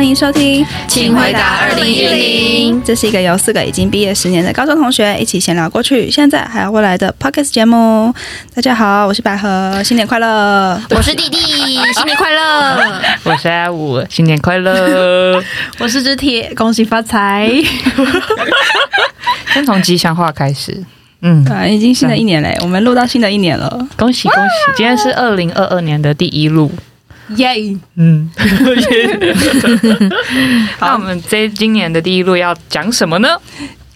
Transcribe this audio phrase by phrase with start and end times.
[0.00, 2.82] 欢迎收听，请回答二零一零。
[2.82, 8.10] 这是一个由四个已经毕业十年的高中同学一起闲聊过去、现在还有未来的 Podcast 节目。
[8.54, 10.80] 大家好，我是百合，新年快乐！
[10.88, 11.38] 我是弟弟，
[11.94, 13.02] 新年快乐！
[13.24, 15.38] 我是阿五，新年快乐！
[15.78, 17.50] 我是只铁，恭喜发财！
[19.52, 20.82] 先从吉祥话开始。
[21.20, 24.76] 嗯，啊，已经新的一年嘞，我们录到新的一年了，恭喜恭喜！
[24.78, 26.72] 今天是二零二二年的第一录。
[27.36, 28.30] 耶嗯，
[30.78, 33.28] 好，那我们这今年的第一路要讲什么呢？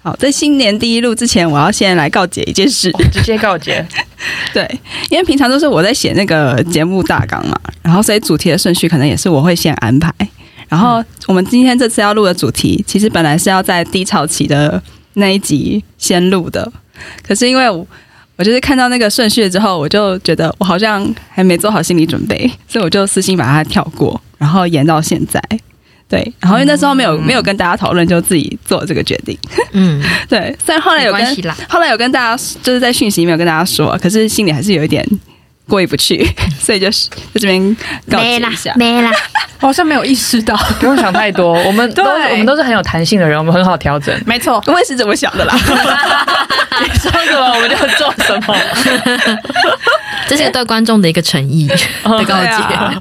[0.02, 3.84] 好，在新年第一路之前，我要先来告解一件事，直接告解。
[4.52, 4.68] 对，
[5.10, 10.12] 因为平常都是我在写那个节目大纲嘛，然后所以主题的顺序可能也是我会先安排。
[10.68, 14.82] 然后我们今天这次要录的主题，其实本来是要在低潮期的
[15.14, 16.70] 那一集先录的，
[17.26, 17.64] 可是因为
[18.36, 18.44] 我。
[18.44, 25.40] 就是看到那个顺序之后，我就觉得我好像还没做好心理准备，所以我就私心把它跳过，然后延到现在。
[26.06, 29.36] 对，然后因为那时候没有、嗯、没有跟大家讨论，就自己做这个决定。
[29.72, 30.54] 嗯，对。
[30.64, 35.04] 虽然后来有跟后来有跟大家就是在讯息没有跟大家说，可是心里还是有一点
[35.68, 36.26] 过意不去，
[36.60, 37.76] 所以就是在这边
[38.10, 38.72] 告知一下。
[38.76, 39.10] 没啦，没啦，
[39.60, 41.52] 我 好像没有意识到，不用想太多。
[41.64, 44.14] 我们都我们都是很有弹性的人，我们很好调整。
[44.26, 45.54] 没错，我也是这么想的啦。
[45.54, 48.56] 你说什么我们就做什么，
[50.28, 52.98] 这是对观众的一个诚意的告诫。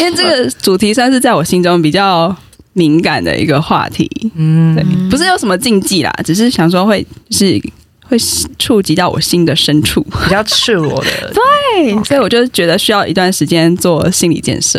[0.00, 2.34] 因为这个主题算是在我心中比较
[2.72, 7.60] 敏感的一个话题，嗯，对，不是有什么禁忌啦，只是想说会是
[8.08, 8.16] 会
[8.58, 14.78] 触及到我心的深处，比较赤裸的， 对，所以我就觉得需要一段时间做心理建设，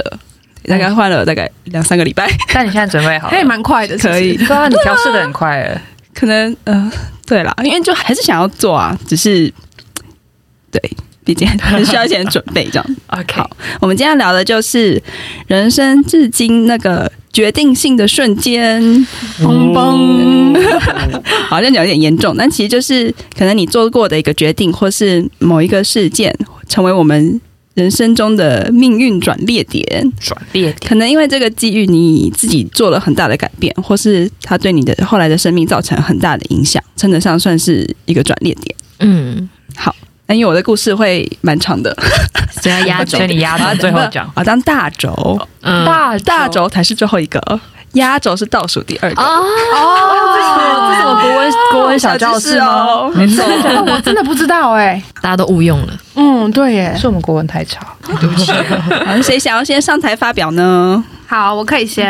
[0.68, 5.82] 大概换了大概两三个礼拜，但你现在准备好了，可以蛮快的，可以，对啊，你调适的很快，
[6.14, 6.90] 可能嗯。
[6.90, 6.92] 呃
[7.28, 9.52] 对啦，因为就还是想要做啊，只是
[10.70, 10.80] 对，
[11.24, 12.86] 毕竟还是需要一些准备这样。
[13.10, 13.50] OK，好，
[13.82, 15.02] 我们今天聊的就是
[15.48, 18.82] 人生至今那个决定性的瞬间，
[19.42, 20.56] 嘣嘣，
[21.50, 26.34] 好像有点严重，但其实就是可能你做过的一个决定，或是某一个事件，
[26.70, 27.42] 成为我们。
[27.76, 29.84] 人生中的命运转捩点，
[30.18, 38.76] 转捩点，可能因为这个机遇，你自己做了很大的改变，或是它对你的后来的生命造成很大的影响，称得上算是一个转捩点。
[39.00, 39.94] 嗯，好，
[40.28, 41.96] 那因为我的故事会蛮长的，
[42.62, 47.40] 所以要压轴，你压到最后讲， 啊，当大轴，嗯，大大轴才是最后一个。
[47.94, 49.24] 压轴是倒数第二个。
[49.24, 49.42] 哦，
[50.36, 53.10] 这是什么国文国文小教室哦？
[53.16, 53.42] 没错，
[53.88, 55.94] 我真的不知道哎，大家都误用了。
[56.16, 57.88] 嗯，对耶，是我们国文太差，
[58.20, 58.52] 对不起。
[59.24, 61.02] 谁想要先上台发表呢？
[61.26, 62.06] 好，我可以先。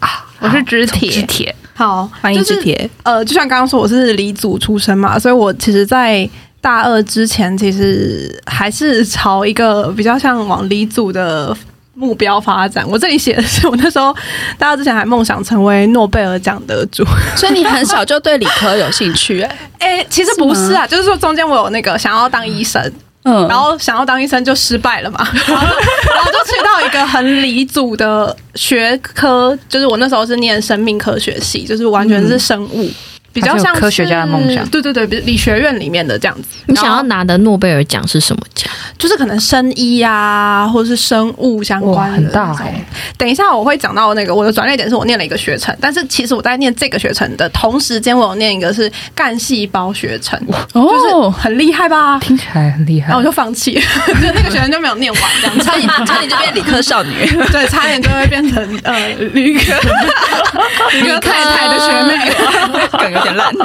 [0.00, 2.88] 啊，我是直铁，直铁，好，欢迎直铁。
[3.02, 6.26] 呃，就像刚刚说，我是理组出身嘛，所以我其实，在
[6.66, 11.56] 大二之前，其实还是朝一个比较像往理组的。
[11.98, 14.14] 目标发展，我这里写的是我那时候，
[14.58, 17.02] 大二之前还梦想成为诺贝尔奖得主，
[17.34, 19.56] 所以你很小就对理科有兴趣哎、欸？
[19.78, 22.82] 哎、欸，其实不是啊，是就是说中间我有那个想要当医生，
[23.22, 32.84] 嗯，然后想要当医生就失败了嘛，然后，然后就去到一个很理组的学科，就是我那时候是念生命科学系，就是完全是生物。
[32.84, 32.94] 嗯
[33.36, 36.48] 比较像科学家的梦想，对对对，比理学院里面的这样子。
[36.64, 38.72] 你想要拿的诺贝尔奖是什么奖？
[38.98, 42.16] 就是可能生医啊，或者是生物相关的。
[42.16, 42.84] 很大哎、欸！
[43.18, 50.38] 等一下我会讲到那个我的转捩点，是我念了一个学程，但是其实我在念这个学程的同时间，我有念一个是干细胞学程，
[50.72, 52.18] 哦，就是很厉害吧？
[52.20, 59.74] 听起来很厉害，然后我就放弃，就那个学程就没有念完，这样差点差点就变理科少女， 对，差点就会变成呃 理科
[60.92, 62.16] 理科太太的学妹。
[62.98, 63.64] 梗有点烂的，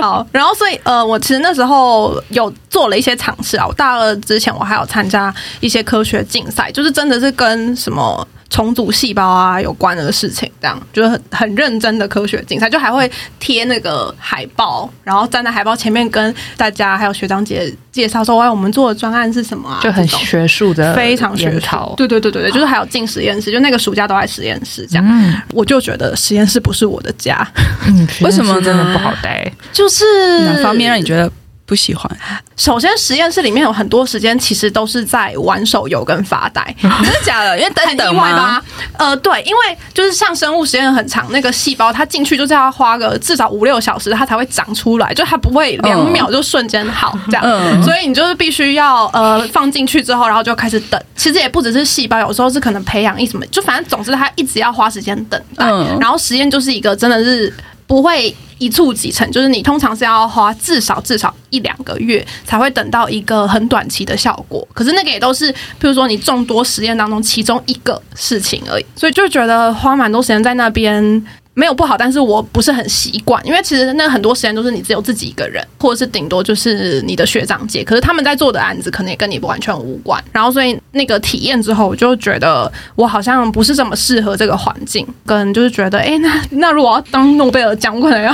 [0.00, 3.66] 好，然后所以呃，我其实那时候有做了一些尝试啊。
[3.66, 19.80] 我大二之前，我还有参加一些科学竞赛，就是真的是跟什么重组细胞啊有关的事情，这样就是很很认真的科学竞赛，就还会贴那个海报，然后站在海报前面跟大家还有学长姐介绍说，哎，我们做的专案是什么啊？
[19.82, 21.94] 就很学术的，非常学术。
[21.96, 25.06] 对对对对对，就是还有进实验室，就那个暑假都在实验室这样。
[25.08, 27.46] 嗯，我就觉得实验室不是我的家，
[27.86, 29.50] 嗯，为什么真的不好待？
[29.72, 30.04] 就是
[30.40, 31.30] 哪方面让你觉得？
[31.64, 32.10] 不喜欢。
[32.56, 36.62] 首先，实验室里面有很多时间，其实都是在玩手游跟发呆。
[36.80, 37.58] 真的假的？
[37.58, 38.62] 因为等等吗？
[38.98, 47.42] 呃，对，因为就是像生物实验很长，那个细胞它进去就是要花个至少五六小时，它才会长出来，就它不会两秒就瞬间好这样。
[47.44, 51.00] 嗯、所以你就是必须要呃放进去之后，然后就开始等。
[51.16, 55.64] 其实也不只是细胞，有时候是可能培养一什么，就反正总之它一直要花时间等待。
[55.64, 57.52] 嗯、然后实验就是一个真的是。
[57.92, 64.66] 不会一触即成，就是你通常是要花至少至少一两个月才会等到一个很短期的效果。
[64.72, 71.22] 可是那个也都是，譬如说你众多实验当中其中一个事情而已，所以就觉得花蛮多时间在那边。
[71.54, 80.22] 没有不好，但是我不是很习惯，因为其实那很多时间都是你只有自己一个人，或者是顶多就是你的学长姐，可是他们在做的案子可能也跟你完全无关。
[80.32, 88.32] 然后所以那个体验之后，我就觉得我好像不是这么适合这个环境，跟就是觉得，哎，那那如果要当诺贝尔奖，我可能要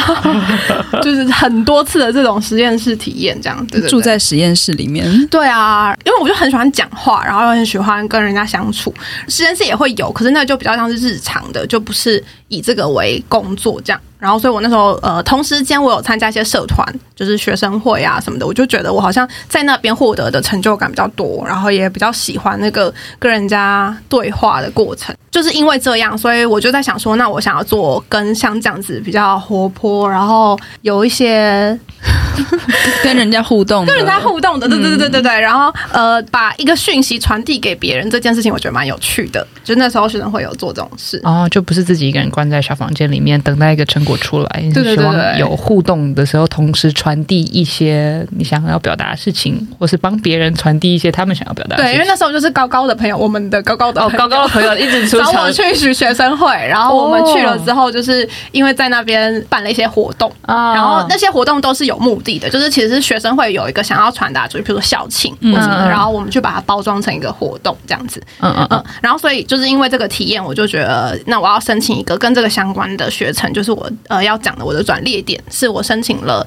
[1.02, 5.26] 就是很多次的这种实验室体验，这样对对对，住在实验室里面。
[5.26, 8.94] 对啊，因为我就很喜欢讲话，然后又很喜欢跟人家相处，
[9.26, 13.07] 实验室也会有，可是那就比较像是日常的，就不是以这个为。
[13.28, 16.84] 工作这样，然后所以我那时候呃，同时间我有参加一些社团，
[17.14, 25.14] 就是学生会啊什么的，我就觉得我好像在那边获得的成就感比较多，然后也比较喜欢那个跟人家对话的过程。
[25.30, 31.78] 就是因为这样，所以我就在想说，那我想要做跟像这样子比较活泼，然后有一些
[33.02, 35.40] 跟人家互动、跟人家互动的，对对对对对对。
[35.40, 39.46] 然后呃，把一个讯息传递给别人这件事情，我觉得蛮有趣的。
[39.64, 51.92] 就那时候学生会有做这种事，哦，就不是自己一个人关在小房间里面等待一个成果出来，对对对，希望有互动的时候，同时传递一些你想要表达的事情，或是帮别人传递一些他们想要表达的事情。
[51.92, 55.18] 对，因为那时候就是高高的朋友，我们的高高的哦，高高的朋友一直出。
[55.28, 76.46] 找我去学学生会，然后我们去了之后，就是因为在那边办了一些活动，然后那些活动都是有目的的，就是其实是学生会有一个想要传达，就比如说校庆或什么的，然后我们去把它包装成一个活动这样子，嗯嗯嗯，然后所以就是因为这个体验，我就觉得那我要申请一个跟这个相关的学程，就是我呃要讲的我的转列点，是我申请了。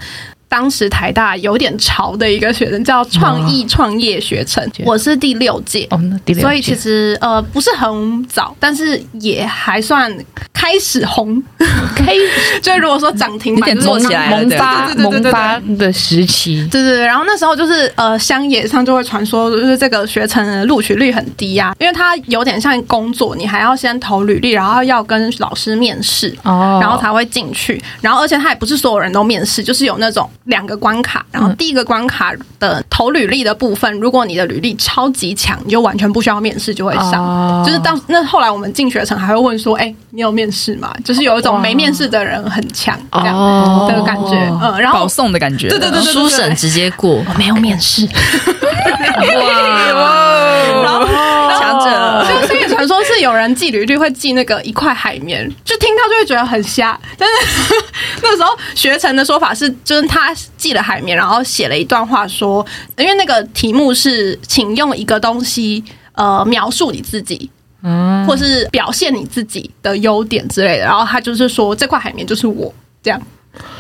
[0.51, 5.87] 当时台大有点潮的一个学生叫创意创业学程，我是第六届，
[6.41, 10.13] 所以其实呃不是很早，但是也还算
[10.51, 11.41] 开始红，
[11.95, 12.17] 可以
[12.61, 30.29] 就如果说涨停板做起来萌发萌发的时期，对对对，然后那时候就是呃乡野上就会传说，就是这个学程录取率很低呀，因为它有点像工作，你还要先投履历，然后要跟老师面试，然后才会进去，然后而且他也不是所有人都面试，就是有那种。
[30.45, 37.59] 两个关卡，然后第一个关卡的投履历的部分，如果你的履历超级强，你就完全不需要面试就会上。
[37.59, 37.65] Oh.
[37.65, 43.37] 就是当那后来我们进学程还会问说：“哎、欸，你有面试吗？”就是有一种没面试的人很强这样
[43.87, 44.63] 的感觉，oh.
[44.63, 48.07] 嗯，然后保送的感觉，对对对，对，书审直接过， 我没有面试。
[49.21, 50.30] 哇
[52.47, 56.99] 所以传说是有人寄履历会寄那个一块海绵，就听到就会觉得很瞎。
[57.17, 57.75] 但是
[58.21, 62.65] 那时候学成的说法是，就是他寄了海绵，然后写了一段话说，
[62.97, 65.83] 因为那个题目是，请用一个东西
[66.13, 67.49] 呃描述你自己，
[67.83, 70.83] 嗯，或是表现你自己的优点之类的。
[70.83, 72.73] 然后他就是说，这块海绵就是我
[73.03, 73.21] 这样。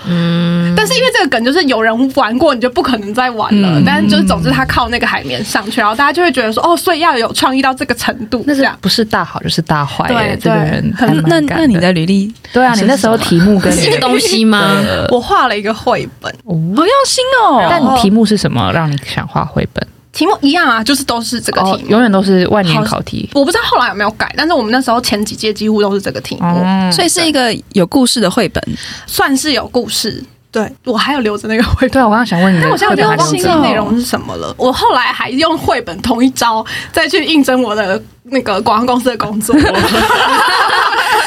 [0.05, 3.79] 嗯，但是因为这个梗就是有人玩过，你就不可能再玩了。
[3.79, 10.07] 嗯、但是就是总之他靠那个海绵上去，然后大家就会觉得说，哦，所以要有创意到这个程度，那是不是大好就是大坏。
[10.07, 14.75] 对，这个人很那那你的履历，对啊，你那时候题目跟这个东西吗？
[15.09, 17.65] 我画了一个绘本，好用心哦。
[17.69, 19.87] 但你题目是什么让你想画绘本？
[20.11, 23.29] 题目一样啊，就是都是这个题目，哦、永远都是万年考题。
[23.33, 28.61] 我不知道后来有没有改，但是我们那时候前几届几乎都是这个题目，嗯、所以是一个有故事的绘本，
[29.07, 30.23] 算是有故事。
[30.51, 31.91] 对，我还有留着那个绘本。
[31.91, 34.53] 对，我刚刚想问你，但我现在就忘记内容是什么了。
[34.57, 39.55] 我后来还用绘本同一招再去应征我的那个广告公司的工作。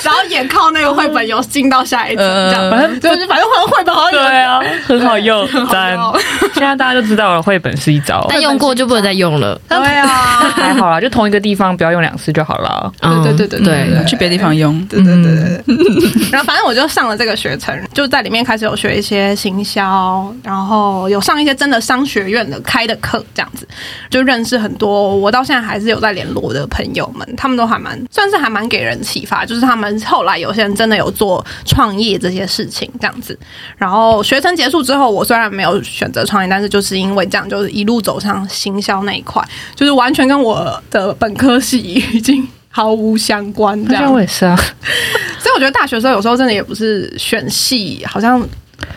[0.05, 5.99] 然后眼靠那个绘本有进到下一层，这样反正就是反正好像绘本好像对啊， 很好用，赞。
[6.55, 9.59] 现在大家就知道了，绘本是一招，但用过就不能再用了。
[9.69, 10.07] 对啊，
[10.55, 12.93] 还好啦，就同一个地方不要用两次就好了。
[13.01, 14.85] 对对对对对，去别的地方用。
[14.87, 15.65] 对对对对。
[16.31, 23.67] 然后反正我就上了这个学程，就在里面开始有学一些行销，然后有上一些真的商学院的开的课，这样子
[24.11, 29.94] 就认识很多我到现在还是有在联络的朋友们，他们都还蛮算是还蛮给人启发，就是他们。
[30.01, 33.39] 后来有些人真的有做创业这些事情，这样子。
[33.77, 39.43] 然后学程结束之后，我虽然没有选择创业，但是就是因为这样，就是一路走上行销那一块，
[39.75, 41.79] 就是完全跟我的本科系
[42.13, 43.83] 已经毫无相关。
[43.87, 44.57] 这样我也是啊。
[45.39, 48.47] 所以我觉得大学时候有时候真的也不是选系，好像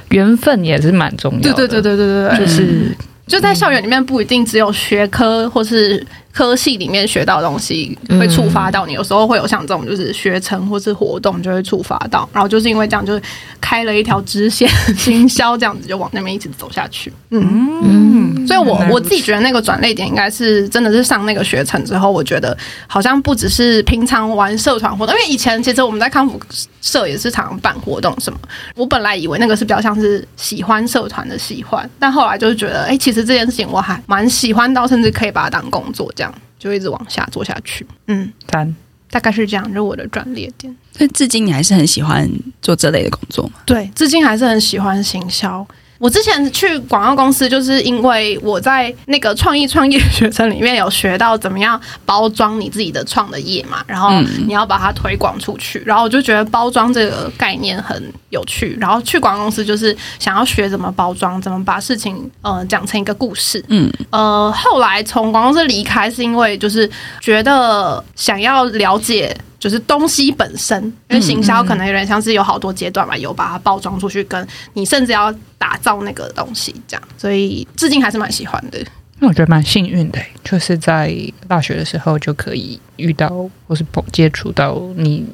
[0.10, 1.54] 缘分也是蛮重要的。
[1.54, 2.96] 对对对对对对，就是。
[3.28, 6.02] 就在校园里面，不一定只有学科或是
[6.38, 13.20] 科系里面学到的东西会触发到你，有时候会有像这种就是学程或是活动就会触发到，然后就是因为这样就是
[13.60, 17.12] 开了一条支线 行销，这样子就往那边一直走下去。
[17.32, 26.40] 嗯嗯，所以我我自己觉得那个转类点应该是真的是上那个学程之后，我觉得好像不只是平常玩社团活动，因为以前其实我们在康复
[26.82, 28.38] 社也是常常办活动什么，
[28.76, 36.27] 我本来以为那个是比较像是喜欢社团的喜欢，但后来就是觉得，哎、欸，其实这件事情我还蛮喜欢到，甚至可以把它当工作这样。
[36.60, 38.76] 就一直往下做下去，嗯，三
[39.10, 40.76] 大概是这样，就是我的转捩点。
[40.92, 42.30] 所以至今你还是很喜欢
[42.62, 43.54] 做这类的工作吗？
[43.66, 45.66] 对，至今还是很喜欢行销。
[46.00, 54.10] 我之前去广告公司，就是因为我在那个创意创业学程里面有学到怎么样包装你自己的创的业嘛，然后
[54.46, 66.90] 你要把它推广出去，然后我就觉得包装这个概念很有趣，然后去广告公司就是想要学怎么包装，怎么把事情呃讲成一个故事，嗯呃，后来从广告公司离开是因为就是
[67.22, 69.36] 觉得想要了解。
[69.60, 78.80] 就是东西本身，因为行销可能有点像是有好多阶段嘛，有把它包装出去，跟你甚至要打造那个东西这样，所以至今还是蛮喜欢的。
[79.20, 81.16] 那我觉得蛮幸运的，就是在
[81.48, 85.26] 大学的时候就可以遇到或是接触到你。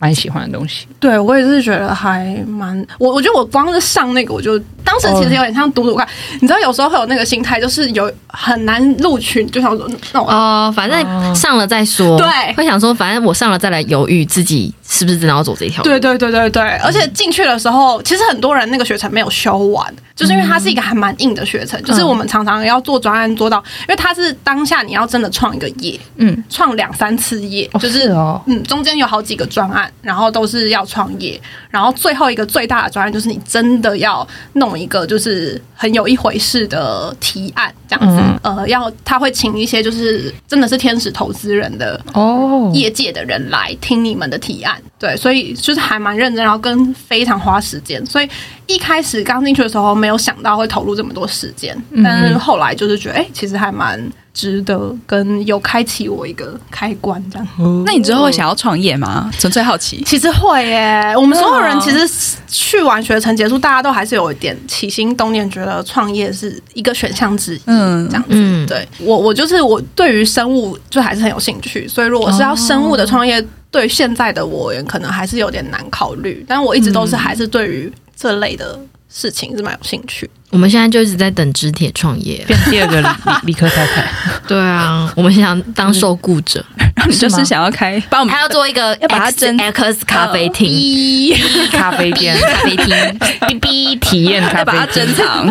[0.00, 6.08] 蛮喜欢的东西，对我也是觉得还蛮我我觉得我光是上那个，我就当时其实有点像赌赌看，
[6.40, 29.89] 你知道有时候会有那个心态，就是有很难录取，就想说那我哦，反正上了再说，对，会想说反正我上了再来犹豫自己是不是真的要走这一条路，对对对对对，而且进去的时候，其实很多人那个学程没有修完，就是因为它是一个还蛮硬的学程，就是我们常常要做专案做到，因为它是当下你要真的创一个业，嗯，创两三次业，就是哦，嗯，中间有好几个专案。
[30.02, 42.70] 然后都是要创业，然后最后一个最大的专案就是你真的要弄一个就是很有一回事的提案这样子，嗯、呃，要他会请一些就是真的是天使投资人的哦。
[42.74, 48.28] 业界的人来听你们的提案，对，所以就是还蛮认真，然后跟非常花时间，所以
[48.66, 54.00] 一开始刚进去的时候没有想到会投入这么多时间，但是后来就是觉得哎、欸，其实还蛮。
[54.40, 57.46] 值得跟有开启我一个开关这样，
[57.84, 59.30] 那你之后会想要创业吗？
[59.38, 60.02] 纯粹好奇。
[60.06, 62.08] 其实会耶，我们所有人其实
[62.48, 67.60] 去完学程结束，大家都还是有一点起心动念，觉得创业是一个选项之一。
[67.66, 68.66] 嗯，这样子。
[68.66, 76.42] 对我，我就是我对于生物就还是很有兴趣，所以如果是要生物的创业，对现在的我可能还是有点难考虑。
[76.48, 78.80] 但我一直都是还是对于这类的
[79.12, 80.30] 事情是蛮有兴趣。
[80.50, 83.08] 我们现在就一直在等支铁创业，变第二个理
[83.44, 84.04] 理科太太。
[84.48, 86.64] 对啊，我们想当受雇者，
[87.08, 91.32] 你就是想要开，帮我们还要做一个要把它蒸 X 咖啡厅、
[91.70, 95.46] 咖啡店、咖啡厅、 B B 体验咖啡，把它珍藏。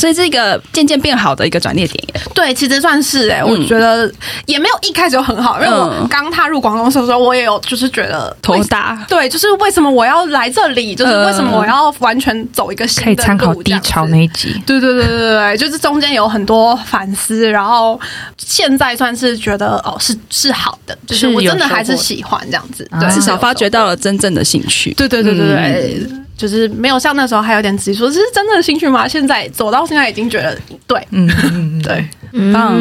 [0.00, 2.20] 所以这个渐渐变好的一个转捩点耶。
[2.34, 4.10] 对，其实算是哎，我觉得
[4.46, 9.04] 也没有一开始就很好，因为我刚踏入广告公司的时候，我也有就是觉得头大。
[9.06, 10.94] 对，就是为什么我要来这里？
[10.94, 13.04] 就是为什么我要完全走一个新？
[13.04, 14.58] 可以参考低潮那一集。
[14.66, 18.00] 对对对对对，就是中间有很多反思，然后
[18.38, 24.94] 现在算是觉得哦，是是好的，就是我真的还是喜欢这样子，对，至少发掘到了真正的兴趣。
[24.94, 26.06] 对对对对对，
[26.40, 29.06] 就是没有像那时候还有点自己说这是真的兴趣吗？
[29.06, 32.08] 现在走到现在已经觉得对，嗯对，
[32.50, 32.80] 棒，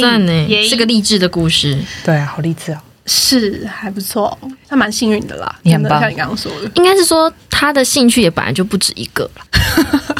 [0.00, 2.78] 赞呢，是个励志的故事，对啊，好励志哦。
[3.06, 5.54] 是还不错，他蛮幸运的啦。
[5.62, 9.44] 你很棒，像你刚刚说的，应该是说他的兴趣也本来就不止一个了，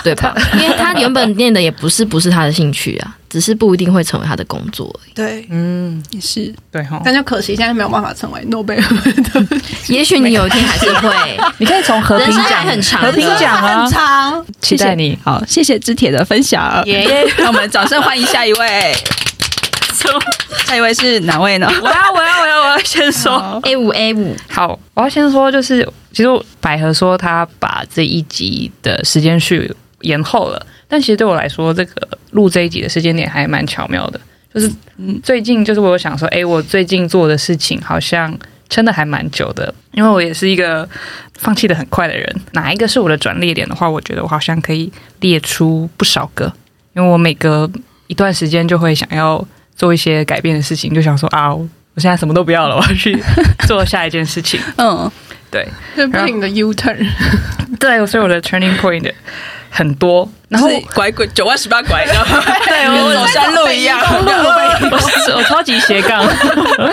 [0.04, 0.36] 对吧？
[0.60, 4.88] 因为他原本念的也不是不是他的兴趣啊，只是不一定会成为他的工作。
[5.12, 7.02] 对，嗯，也是对哈。
[7.04, 9.58] 但就可惜现在没有办法成为诺贝尔的。
[9.92, 11.12] 也许你有一天还是会，
[11.58, 14.46] 你可以从和平奖很长，和平奖啊，很长。
[14.60, 16.80] 期待你，好，谢谢支铁的分享。
[16.86, 18.94] 耶， 让我们掌声欢迎下一位。
[20.64, 21.66] 下一位是哪位呢？
[21.82, 24.36] 我要，我要，我要，我要先说 A 五 A 五。
[24.48, 26.28] 好，我要先说，就是其实
[26.60, 34.20] 百合说他把这一集的时间序延后了，但其实对我来说，这个录这一集的时间点还蛮巧妙的。
[34.52, 34.70] 就是
[35.22, 38.36] 最近，就是我有想说，哎，我最近做的事情好像
[38.68, 40.88] 撑的还蛮久的，因为我也是一个
[41.38, 42.36] 放弃的很快的人。
[42.52, 46.52] 哪一个是我的转捩点的话，我觉得我好像可以列出不少个，
[46.94, 47.70] 因为我每隔
[48.06, 49.46] 一段时间就会想要。
[49.76, 53.20] 做一些改变的事情，就想说啊，我现在什么都不要了，我要去
[53.66, 54.60] 做下一件事情。
[54.76, 55.10] 嗯，
[55.50, 57.04] 对，这不停的 U turn，
[57.80, 59.12] 对，所以我的 turning point
[59.76, 66.24] 很多，然后拐拐九弯十八拐， 对，我走山路一样， 我我超级斜杠，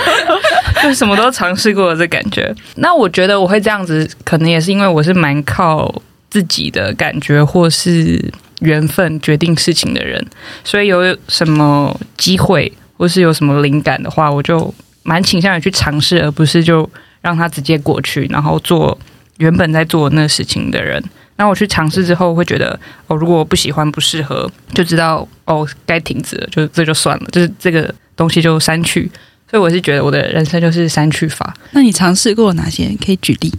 [0.81, 2.53] 就什么都尝试过的这感觉。
[2.75, 5.93] 那我觉得我会这样子，可能也是因为我是蛮靠
[6.29, 8.33] 自己的感觉，或是。
[8.61, 10.23] 缘分决定事情的人，
[10.63, 14.71] 所以有什么机会，或是有什么灵感的话，我就
[15.01, 16.87] 蛮倾向于去尝试，而不是就
[17.21, 18.95] 让它直接过去，然后做
[19.37, 21.03] 原本在做那事情的人。
[21.41, 29.09] 那我去尝试之后，会觉得哦，如果我不喜欢、不适合，就知道哦，该停止了，就这就算了，就是这个东西就删去。
[29.49, 31.51] 所以我是觉得我的人生就是删去法。
[31.71, 32.95] 那你尝试过哪些？
[33.03, 33.51] 可以举例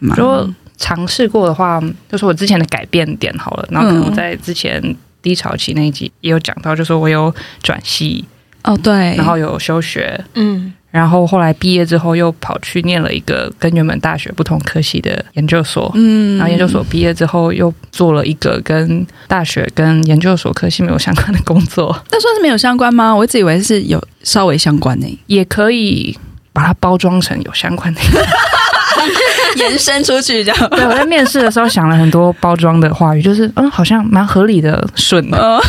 [0.00, 0.16] 吗？
[0.18, 1.80] 如果尝试过的话，
[2.10, 3.68] 就是我之前的改变点好了。
[3.70, 4.82] 然后可能在之前
[5.22, 8.24] 低潮期那一集也有讲到，就是我有转系
[8.64, 10.74] 哦，对，然后有休学，嗯。
[10.90, 15.92] 然后后来毕业之后，又跑去念了一个跟原本大学不同科系的研究所。
[15.94, 21.94] 嗯，然后研究所毕业之后，又做了一个跟大学跟研究所科系没有相关的工作。
[22.10, 23.14] 那算是没有相关吗？
[23.14, 26.18] 我一直以为是有稍微相关的，也可以
[26.52, 28.00] 把它包装成有相关的。
[29.56, 30.70] 延伸出去这样。
[30.70, 35.38] 对，我在面试的时候想了很多包装的话语，就是嗯，好像蛮合理的，顺的。
[35.38, 35.60] 哦、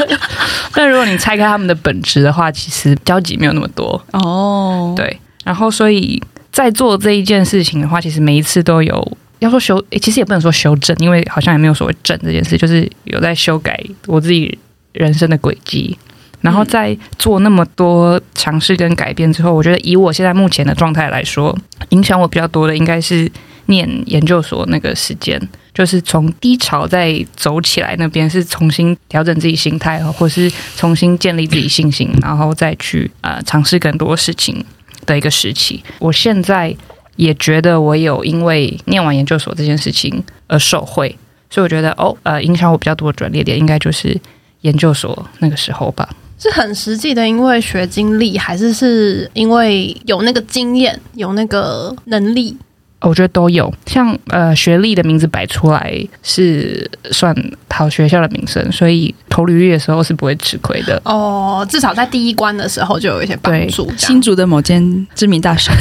[0.74, 4.92] 但如果你拆开他们的本质的话，其实交集没有那么多哦。
[4.96, 6.22] 对，然后所以
[6.52, 14.58] 在做这一件事情的话，其实每一次都有要说修，其实也不能说修正，因为好像也没有所谓正这件事，就是有在修改我自己
[14.92, 15.96] 人生的轨迹。
[16.40, 21.56] 然后在做那么多尝试跟改变之后，我觉得以我现在目前的状态来说，
[21.90, 23.30] 影响我比较多的应该是
[23.66, 25.40] 念研究所那个时间，
[25.74, 34.64] 就是从低潮再走起来那边，是重新调整自己心态，或是重新建立自己信心，然后再去呃尝试更多事情
[35.04, 35.82] 的一个时期。
[35.98, 36.74] 我现在
[37.16, 41.18] 也觉得我有因为念完研究所这件事情而受惠，
[41.50, 44.18] 所以我觉得哦呃影响我比较多的转捩点应该就是
[44.60, 46.08] 研究所那个时候吧。
[46.38, 52.56] 是很实际的，因为学经历，还是是因为有那个经验，有那个能力？
[53.00, 53.72] 我觉得都有。
[53.86, 57.34] 像呃，学历的名字摆出来是算
[57.70, 61.00] 好学校的名声，所以投履历的时候是不会吃亏的。
[61.04, 63.88] 哦，至少在第一关的时候就有一些帮助。
[63.96, 65.70] 新竹的某间知名大学。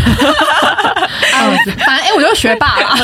[1.85, 2.97] 反正哎，我就学霸了。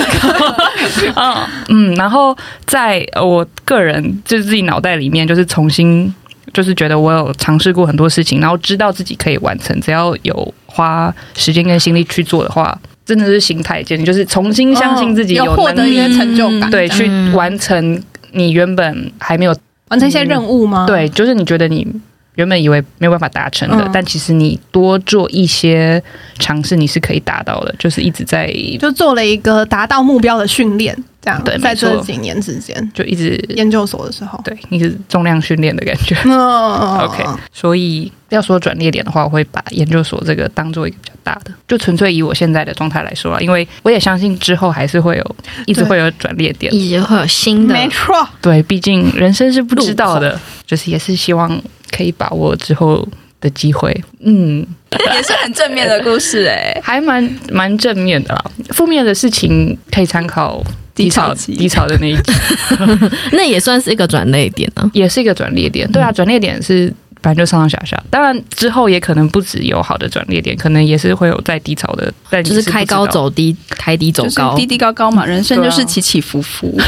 [1.15, 6.13] 嗯嗯，然后在我个人就是自己脑袋里面，就是重新。
[6.53, 19.55] 就是觉得我有尝试过很多事情，然后知道自己可以完成，只要有花时间跟心力去做的话，真的是心态建立，就是重新相信自己有获得一些成就感，对，去完成你原本还没有
[19.89, 20.85] 完成一些任务吗？
[20.85, 21.87] 对，就是你觉得你。
[22.35, 26.01] 原本以为没有办法达成的，嗯、但其实你多做一些
[26.39, 27.75] 尝试，你是可以达到的。
[27.77, 36.15] 就是一直在就做了一个达到目标的训练，这样对，在这几年之间，就一直研究所的时候，对，一直重量训练的感觉。
[36.25, 41.53] 嗯、OK，所以要说转捩点的话，我会把研究所这个当做一个比较大的。
[41.67, 48.27] 就纯粹以我现在的状态来说啦，因为我也相信之后还是会有，一直会有转捩点，一直会有新的，没错。
[48.41, 51.61] 对，毕竟人生是不知道的，就是也是希望。
[51.95, 53.07] 可以把握之后
[53.39, 58.43] 的机会，嗯， 也是很正面的故事哎，还蛮蛮正面的啦。
[58.69, 60.59] 负面的事情可以参考
[60.95, 61.55] 低潮期。
[61.55, 62.33] 低潮的那一集，
[63.33, 65.91] 那也算是一个转捩点呢，也是一个转捩点。
[65.91, 76.77] 对啊，转捩点是反正就上上下下，当然之后也可能不止有好的转捩点，可能也是会有在低潮的，但就是开高走低，开低走高，低低高高嘛，人生就是起起伏伏。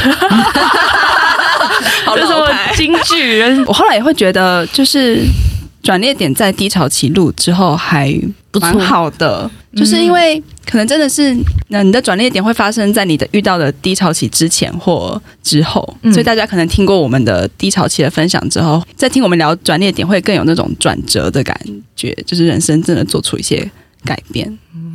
[2.04, 3.42] 好什么金句？
[3.66, 5.24] 我后来也会觉得，就是
[5.82, 8.14] 转捩点在低潮期录之后还
[8.60, 11.34] 蛮好的，就是因为可能真的是，
[11.68, 21.58] 那你的转捩点会发生在你的遇到的低潮期之前或之后，所以大家可能听过我们的低潮期的分享之后，再听我们聊转捩点，会更有那种转折的感
[21.96, 23.70] 觉，就是人生真的做出一些
[24.04, 24.46] 改变。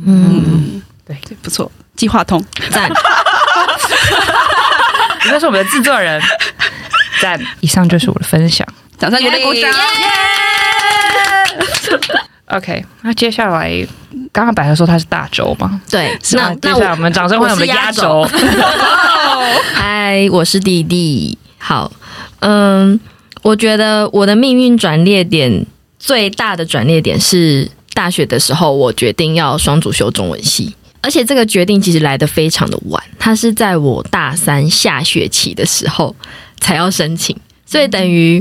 [0.04, 2.92] 嗯，对，不错，计划通赞。
[5.24, 6.20] 你就是我们的制作人。
[7.20, 7.40] 赞！
[7.60, 8.66] 以上就是我的分享，
[8.98, 9.72] 掌声鼓励鼓掌。
[12.52, 13.86] OK，那接下来
[14.30, 15.80] 刚刚百合说他是大轴嘛？
[15.90, 18.28] 对，那接下来我们掌声欢迎我们的压轴。
[19.74, 21.36] 嗨，我是弟弟。
[21.56, 21.90] 好，
[22.40, 23.00] 嗯，
[23.42, 25.64] 我觉得我的命运转捩点
[25.98, 36.14] 最大的转捩点是大学的时候，我决定要双主修中文系，而且这个决定其实来的非常的晚，它是在我大三下学期的时候。
[36.60, 37.36] 才要申请，
[37.66, 38.40] 所以等于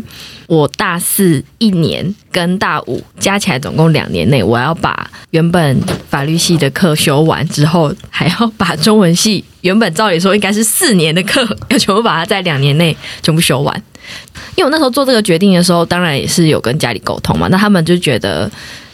[0.51, 13.73] 我大四一年跟大五加起来总共两年内，我要把原本法律系的课修完之后，还要把中文系原本照理说应该是四年的课，要全部把它在两年内全部修完。
[14.57, 18.51] 因为我那时候做这个决定的时候，当然也是有跟家里沟通嘛，那他们就觉得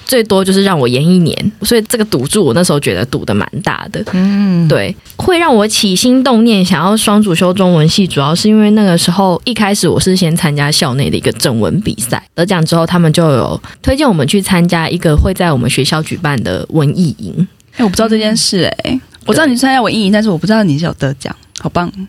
[0.07, 4.01] 最多就是让我延一年，所以这个赌注我那时候觉得赌的蛮大的。
[4.13, 17.45] 嗯，对，会让我起心动念想要双主修中文系，主要是因为那个时候一开始我是先参加校内的一个征文比赛，得奖之后他们就有推荐我们去参加一个会在我们学校举办的文艺营。
[17.75, 21.91] 哎，我不知道这件事哎、欸，我知道你参加文艺营，但是我不知道你是有得奖，好棒！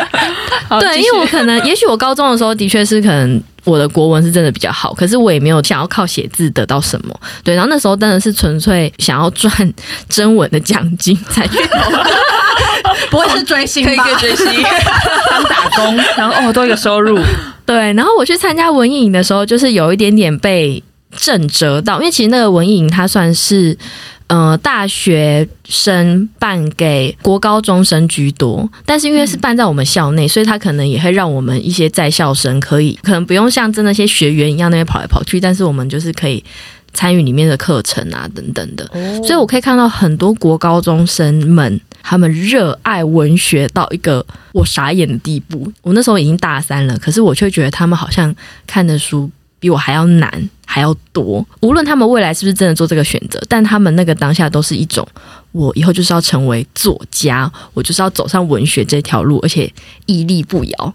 [0.80, 7.20] 对，因为我可能， 也许我高中的时候的确是可能我的国文是真的比较好，可是我也没有想要靠写字得到什么。
[7.42, 9.52] 对，然后那时候真的是纯粹想要赚
[10.08, 11.90] 征文的奖金才去投，
[13.10, 14.04] 不会是追星吧？
[14.04, 14.62] 可以追星，
[15.30, 17.18] 当打工，然后哦多一个收入。
[17.66, 20.82] 对，然后我去参加文艺营的时候，就是有一点点被
[21.16, 23.76] 震折到，因为其实那个文艺营它算是。
[24.26, 36.42] 呃，大学生办给国高中生居多，但是因为是办在我们校内，所以他可能也会让我们一些在校生可以，可能不用像真的那些学员一样那边跑来跑去，但是我们就是可以
[36.94, 38.88] 参与里面的课程啊等等的。
[39.22, 45.70] 所以我可以看到很多国高中生们，他们热爱文学到一个我傻眼的地步。
[45.82, 48.34] 我那时候已经大三了，可是我却觉得他们好像
[48.66, 50.48] 看的书比我还要难。
[50.64, 55.06] 还要多，无论他们未来是不是真的做这个选择，但他们那个当下都是一种，
[55.52, 59.72] 我以后就是要成为作家，我就是要走上文学这条路，而且
[60.06, 60.94] 屹立不摇，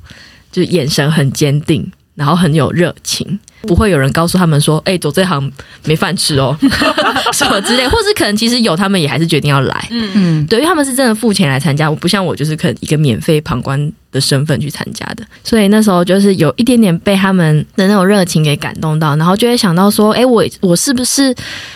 [0.51, 3.39] 就眼神很坚定，然后很有热情。
[3.63, 5.51] 不会有人告诉他们说：“哎、欸，走这行
[5.83, 6.57] 没饭吃哦，
[7.33, 9.87] 什么之类。”或是可能其实有，他们也还是决定要来。
[9.91, 15.25] 嗯嗯，对，因为他们是真的付钱来参加，我不像我，就是可能一个免费旁观的身份去参加的。
[15.43, 21.35] 所以那时候就是有一点点被他们的那种热情给感动到，然后就会想到说：“哎、欸，我我是不是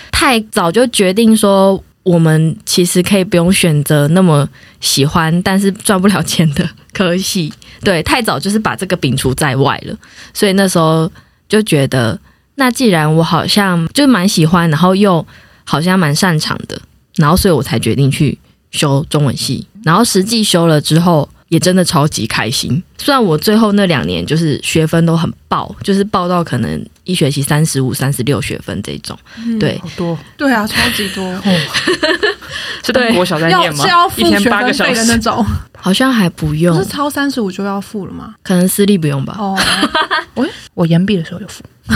[0.10, 4.48] 太早就决定说，我们其实可以不用选择那么
[4.80, 7.52] 喜欢但是赚不了钱的科系？
[7.82, 9.98] 对，太早就是把这个摒除在外了。
[10.34, 11.12] 所以那时候。”
[11.50, 12.20] 就觉得，
[12.56, 15.24] 那既然我好像就蛮喜欢，然后又
[15.64, 16.82] 好像蛮擅长的，
[17.16, 18.36] 然后所以我才决定去
[18.72, 19.68] 修中文系。
[19.84, 22.82] 然后实际修了之后，也真的超级开心。
[22.98, 31.24] 虽然我最后那两年就是学分都很爆，就是爆到可能一学期三十五、三十六学分这种，嗯、对，好多，对啊，超级多。
[31.24, 31.42] 哦、
[32.84, 33.84] 是对国小在念吗？
[33.84, 35.46] 是要付学分费的那种，
[35.78, 38.34] 好像还不用，不是超三十五就要付了吗？
[38.42, 39.36] 可能私立不用吧。
[39.38, 39.56] 哦。
[40.36, 41.64] 我我延毕的时候有付，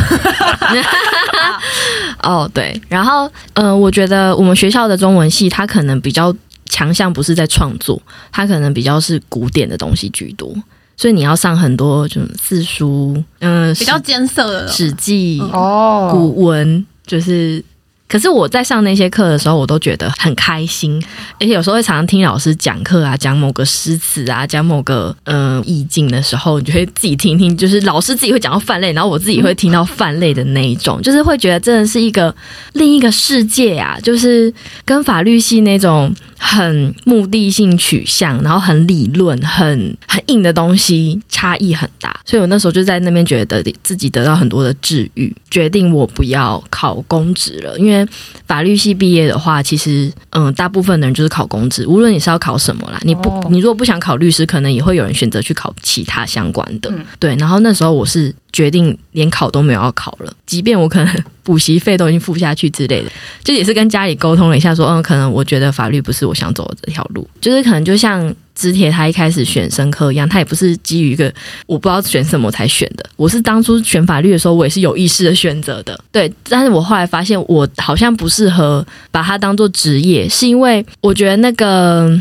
[2.21, 6.31] 哦对，然后嗯、呃，我觉得我们学校的中文系，它可能比较
[6.69, 8.01] 强项不是在创作，
[8.31, 10.53] 他可能比较是古典的东西居多，
[10.95, 17.63] 所以你要上很多就是四书，嗯、呃，比较艰涩的《史记》哦，古文就是。
[18.07, 21.03] 可是我在上那些课的时候，我都觉得很开心，
[21.39, 32.33] 而且有时候会常常听老师讲课啊，讲某个诗词啊，讲某个嗯意境的时候，你就会自己听听，就是老师自己会讲到泛泪，然后我自己会听到泛泪的那一种，就是会觉得真的是一个
[32.73, 34.53] 另一个世界啊，就是
[34.85, 47.96] 跟法律系那种很目的性取向，然后很理论、很很硬的东西差异很大，所以我那时候就在那边觉得自己得到很多的治愈，决定我不要考公职了，因为。
[48.45, 51.87] 法律系毕业的话，其实嗯，大部分的人就是考公职。
[51.87, 56.89] 无论你是要考什么啦，你不，你如果不想考律师，可能也会有人选择去考其他相关的。
[56.89, 63.11] 嗯、对，然后那时候我是决定连考都没有要考了，即便我可能补习费都已经付下去之类的，
[63.43, 68.33] 就也是跟家里沟通了一下，说嗯，可能我觉得法律不是我想走的这条路，就是可能就像。
[68.57, 71.31] 之铁他一开始选生科一样，他也不是基于一个
[71.67, 73.07] 我不知道选什么才选的。
[73.15, 75.95] 我是当初选法律的时候，我也是有意识的选择的。
[76.11, 82.19] 对，但是我后来发现，我好像不适合把它当做职业，是因为我觉得那个。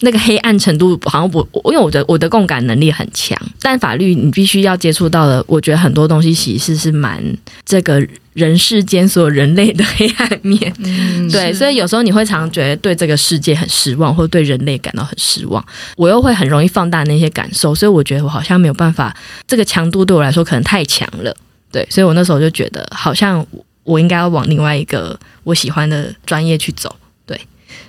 [0.00, 7.22] 那个黑暗程度好像不，因为我的我的共感能力很强，但法律你必须要接触到的，我觉得很多东西其实是蛮
[7.64, 10.72] 这个人世间所有人类的黑暗面。
[10.78, 15.64] 嗯， 对，所以有时候你会常常觉得对这个世界很失望，或对人类感到很失望。
[15.96, 19.14] 我又会很容易放大那些感受，所以我觉得我好像没有办法，
[19.46, 21.36] 这个强度对我来说可能太强了。
[21.72, 23.46] 对，所以我那时候就觉得好像
[23.84, 26.94] 我应该要往另外一个我喜欢的专业去走。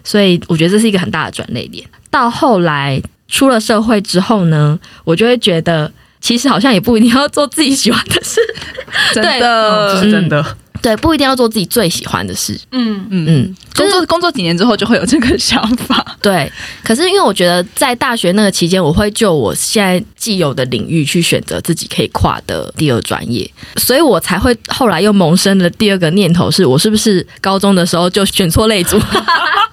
[0.04, 1.86] 所以我觉得这是一个很大的转捩点。
[2.10, 8.42] 到后来出了社会之后呢，我就会觉得，其实好像也不一定要做自己喜欢的事。
[9.14, 10.58] 真的，是真的。
[10.82, 12.60] 对，不一定要做自己最喜欢的事。
[12.72, 16.04] 嗯嗯嗯，工作工作几年之后就会有这个想法。
[16.20, 16.52] 对，
[16.84, 29.00] 可是因为我觉得在大学那个期间，我会就我现在既有的领域去选择自己可以跨的第二专业，所以我才会后来又萌生了第二个念头，是我是不是高中的时候就选错类组？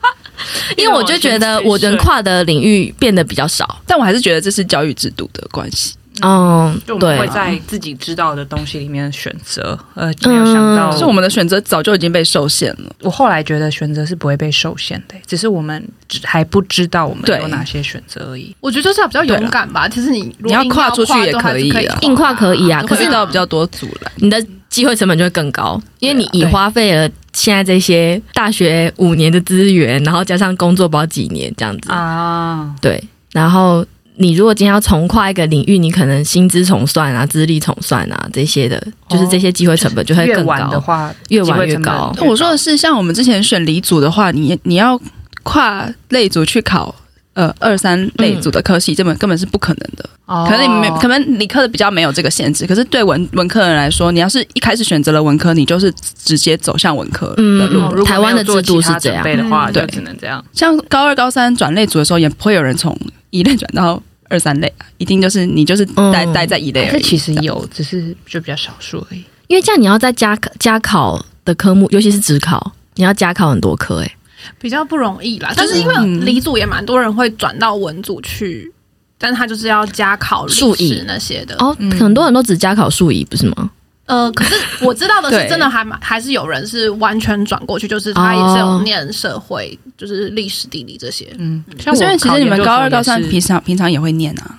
[0.76, 5.94] 因为我就觉得我能跨的领域变得比较少，但我还是觉得这是教育制度的关系。
[6.20, 12.92] 嗯，对就我们会，在自己知道的东西里面选择，呃，没有想到是我们的选择早就已经被受限了。
[13.02, 18.52] 我后来觉得选择是不会被受限的，只是我们只还不知道我们有哪些选择而已。
[18.58, 19.88] 我觉得就是要比较勇敢吧。
[19.88, 33.02] 其实你你要跨出去也可以啊，硬跨可以啊，可是遇到比较多阻拦，你的机会成本就会更高，因为你已花费了现在这些大学五年的资源，然后加上工作不知道几年这样子啊，对，
[33.32, 33.84] 然后。
[34.20, 40.42] 你如果今天要重跨一个领域，你可能薪资重算啊、资历重算啊这些的，哦、就是这些机会成本就会更高。
[40.42, 42.12] 越晚的话，越晚越高。
[42.22, 45.00] 我说的是，像我们之前选理组的话，你你要
[45.44, 46.92] 跨类组去考
[47.38, 50.04] 呃二三类组的科系，根本根本是不可能的。
[50.26, 57.80] 哦，可能你没可能理科的比较没有这个限制，可是对文文科人来说，你要是一开始选择了文科，你就是直接走向文科的路。
[57.94, 60.44] 嗯、台湾的制度是这样的话，就只能这样。
[60.52, 62.98] 像高二、高三转类组的时候，也不会有人从
[63.30, 64.02] 一类转到。
[64.30, 69.24] 二三类一定就是你就是待待在一类，这其实有，只是就比较少数而已。
[69.46, 74.16] 因为这样你要再加加考的科目，尤其是职考，你要加考很多科，哎，
[74.60, 75.52] 比较不容易啦。
[75.56, 78.72] 但是因为理组也蛮多人会转到文组去，
[79.18, 81.76] 但他就是要加考数乙那些的哦。
[81.98, 83.70] 很多人都只加考数乙，不是吗？
[84.06, 91.26] 呃，可是我知道的 是，真的还蛮还是有人是完全转过去，就是他也是有念社会，就是历史、地理这些。
[91.38, 94.58] 嗯，像因为其实你们高二、高三平常平常也会念啊，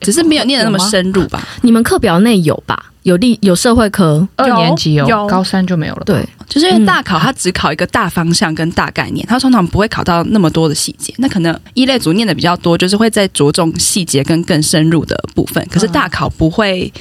[0.00, 1.46] 只是没有念的那么深入吧？
[1.62, 2.86] 你们课表内有吧？
[3.02, 6.02] 有历有社会科，二年级有，高三就没有了。
[6.04, 11.14] 对，就是因为大考它只考一个大方向跟大概念，它通常不会考到那么多的细节。
[11.16, 15.66] 那可能一类组念的比较多，就是会在着重细节跟更深入的部分。
[15.70, 16.92] 可是大考不会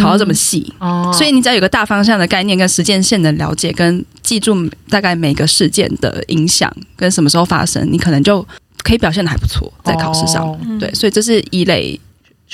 [0.00, 8.42] 考到这么细，嗯、所以你只要有个大方向的概念跟时间线的了解，跟记住大概每个事件的影响跟什么时候发生，你可能就
[8.82, 10.42] 可以表现的还不错在考试上。
[10.42, 12.00] 哦、对，所以这是一类。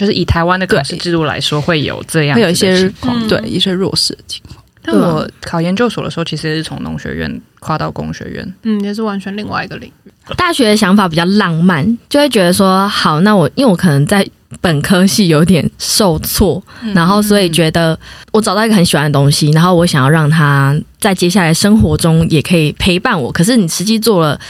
[0.01, 4.57] 就是以台湾的考试制度来说，会有这样会有一些情况，对一些弱势的情况。
[4.83, 10.11] 但我考研究所的时候，其实是从农学院跨到工学院，嗯，也是完全另外一个领域。
[10.39, 14.27] 大学的想法比较浪漫，就会觉得说，好，那我因为我可能在
[14.63, 17.99] 本科系有点受挫，嗯、然后所以觉得
[18.33, 23.31] 我找到一个很喜欢的东西，然后我想要让他在接下来生活中也可以陪伴我。
[23.31, 24.41] 可是你实际做了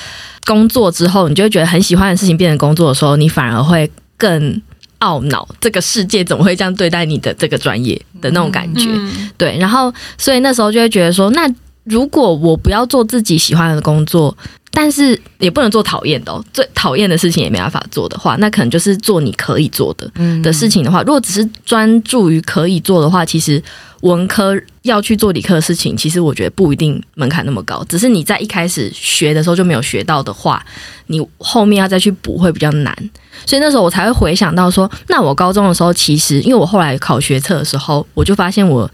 [0.45, 4.63] 工作之后，你就会觉得很喜欢的事情变成工作的时候，你反而会更。
[5.01, 11.47] 懊恼这个世界怎么会这样对待你的这个专业的那种感觉，嗯、对，然后所以那时候就会觉得说，那
[11.85, 14.37] 如果我不要做自己喜欢的工作，
[14.73, 20.11] 但是也不能做讨厌的哦，最讨厌的事情也没办法做的话，那可能就是做你可以做的
[20.43, 23.62] 的事情的话，如果只是专注于可以做的话，其实。
[24.01, 30.64] 文科要去做理科的事情，其实我觉得不一定门槛那么高，只是你在一开始学的时候就没有学到的话，
[31.09, 32.97] 你后面要再去补会比较难。
[33.45, 38.90] 所以那时候我才会回想到说，那我高中的时候，其实因为我后来考学测的时候，我就发现我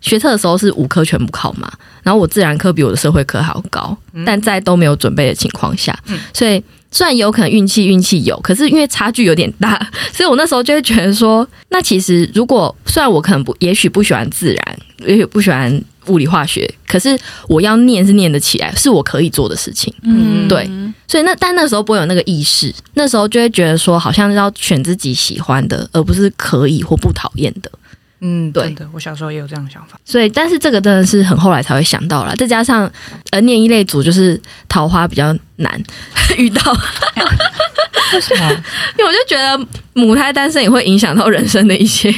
[0.00, 1.70] 学测的时候是五科全部考嘛，
[2.02, 5.98] 然后我自然科比我的社会科还要高，但在都没有准备的情况下，
[6.34, 6.62] 所以。
[6.92, 9.78] 虽然有可能运气运气有，可是因为差距有点大，
[10.12, 19.94] 所以我那时候就会觉得说，那其实如果虽然我可能不，也许不喜欢自然，也许不喜欢物理化学，可是我要念是念得起来，是我可以做的事情。
[20.02, 20.68] 嗯，对，
[21.06, 27.70] 所以那但那时候不会有那个意识，那时候就会觉得说，好像要选自己喜欢的，而不是可以或不讨厌的。
[28.20, 29.98] 嗯，对的，我小时候也有这样的想法。
[30.04, 32.34] 所以，但是这个真的是很后来才会想到了。
[32.36, 32.90] 再加上
[33.30, 35.82] 呃，念一类组就是桃花比较难
[36.36, 36.72] 遇到。
[38.12, 38.50] 为什么？
[38.98, 39.66] 因为我就觉得
[40.00, 42.12] 母胎单身也会影响到人生的一些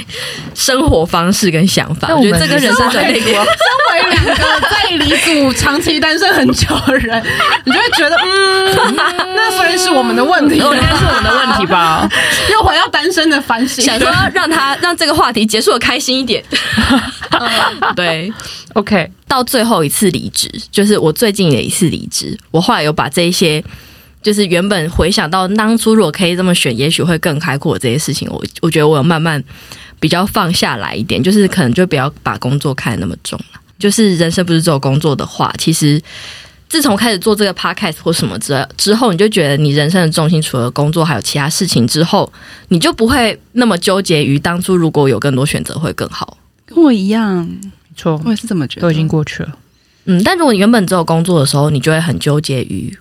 [0.55, 2.09] 生活方式跟想法。
[2.11, 7.23] 我，我觉得这个人生转捩点，身为两个在离组长期单身很久的人，
[7.65, 8.95] 你就会觉得，嗯，
[9.35, 12.09] 那所以是我们的问题，应该是我们的问题吧？
[12.53, 16.43] 又回到单身的反省，想说让他让这个话题结束的开心一点。
[17.97, 18.33] 对
[18.75, 23.63] ，OK，到最后一次离职，就是我最近的一次离职，我后来有把这一些。
[24.23, 28.29] 就是原本回想到当初如果可以这么选，也许会更开阔这些事情。
[28.31, 29.43] 我我觉得我有慢慢
[29.99, 33.61] 比较放下来一点，就是可能就不要把工作看得那么重了。
[33.79, 36.01] 就是人生不是只有工作的话，其实
[36.69, 42.33] 自从开始做这个 podcast 或什么之之后，你就觉得你人生的重心除了工作还有其他事情之后，
[42.69, 46.39] 你就不会那么纠结于当初如果有更多选择会更好。
[46.65, 49.53] 跟我一样，没错，我也是这么觉得，都已经过去了。
[50.05, 52.97] 嗯，但如果你原本只有工作的时候，你就会很纠结于。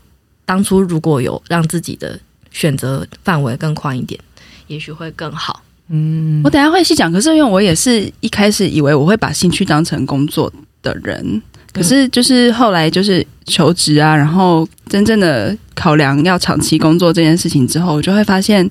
[0.45, 2.19] 当初如果有让自己的
[2.51, 4.19] 选择范围更宽一点，
[4.67, 5.61] 也许会更好。
[5.89, 7.11] 嗯，我等下会细讲。
[7.11, 10.51] 可是因为我也是一开始以为我会把兴趣当成工作
[10.81, 11.41] 的人，
[11.73, 18.65] 可是就是后来就是求职啊，然后真正的考量要长期工作这件事情之后，我就会发现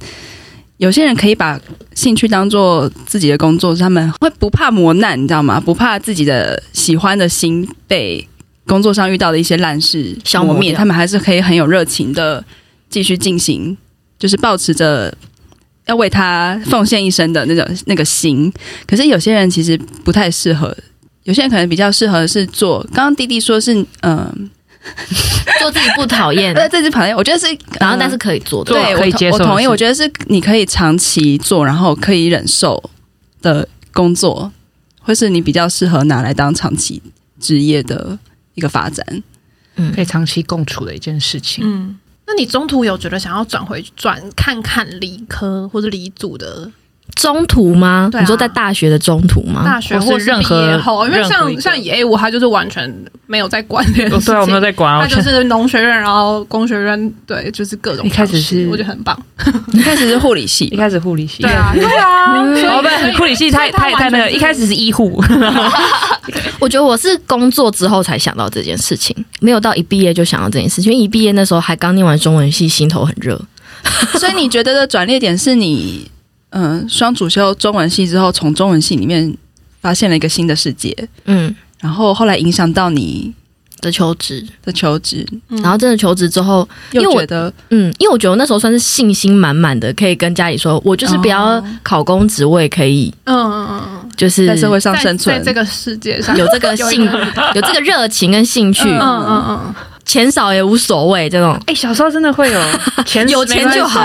[0.79, 1.61] 有些人可以把
[1.95, 5.61] 兴趣当做自己的工作，他们会不怕磨难，你知道吗？
[5.61, 8.27] 不怕自己的喜欢的心被
[8.71, 12.43] 工作上遇到的一些烂事消磨灭，他们还是可以很有热情的
[12.89, 13.77] 继续进行，
[14.17, 15.13] 就是保持着
[15.87, 18.53] 要为他奉献一生的那种那个心。
[18.87, 20.73] 可是有些人其实不太适合，
[21.25, 22.81] 有些人可能比较适合是做。
[22.95, 24.17] 刚刚弟弟说是嗯。
[24.17, 24.35] 呃
[25.61, 27.47] 做自己不讨厌，对 自己讨厌，我觉得是，
[27.79, 29.37] 然后但是可以做的，对，可以接受。
[29.37, 32.83] 我同意，我觉得是你可以长期做，然后可以忍受
[33.43, 34.51] 的工作，
[35.03, 37.03] 或是你比较适合拿来当长期
[37.39, 38.19] 职业的
[38.55, 39.05] 一个发展，
[39.77, 41.65] 嗯，可以长期共处的一件事情。
[41.65, 46.71] 嗯，那你中途有觉得想要转回转看看理科或者理组的？
[47.17, 48.11] 中途吗？
[48.13, 49.63] 啊、你说在大学的中途吗？
[49.65, 52.93] 大学或是任何后，因为像像以 A 五，他就是完全
[53.27, 54.35] 没有在管这件事情。
[54.35, 55.01] 对，我没有在管。
[55.01, 58.07] 他就是农学院，然后工学院，对，就是各种。
[58.07, 59.19] 一开始是，我觉得很棒。
[59.73, 61.43] 一开始是护理系，一开始护理系。
[61.43, 62.33] 对啊，对啊。
[62.33, 65.23] 哦，不，护理系太太太那个，一开始是医护。
[66.61, 70.93] 我觉得我是工作之后才想到这件事情，没有到一毕业就想到这件事情。
[70.93, 73.41] 因为一毕业那时候还刚念完中文系，心头很热。
[74.19, 76.11] 所以你觉得的转捩点是你？
[76.51, 79.37] 嗯，双主修中文系之后，从中文系里面
[79.81, 83.33] 发现了一个新的世界，嗯，然后后来影响到你
[83.81, 97.05] 的求职的求职，然后真的求职之后，因为我觉得，嗯，因为我觉得我那时候算是信心满满的，可以跟家里说，我就是不要考公职，我也可以，嗯嗯嗯，就是在社会上生存，在这个世界上有这个 兴，
[97.55, 99.75] 有这个热情跟兴趣，嗯嗯嗯。
[100.07, 102.61] 钱少也无所谓，这种哎，小时候真的会有
[103.07, 104.01] 钱，有钱就好。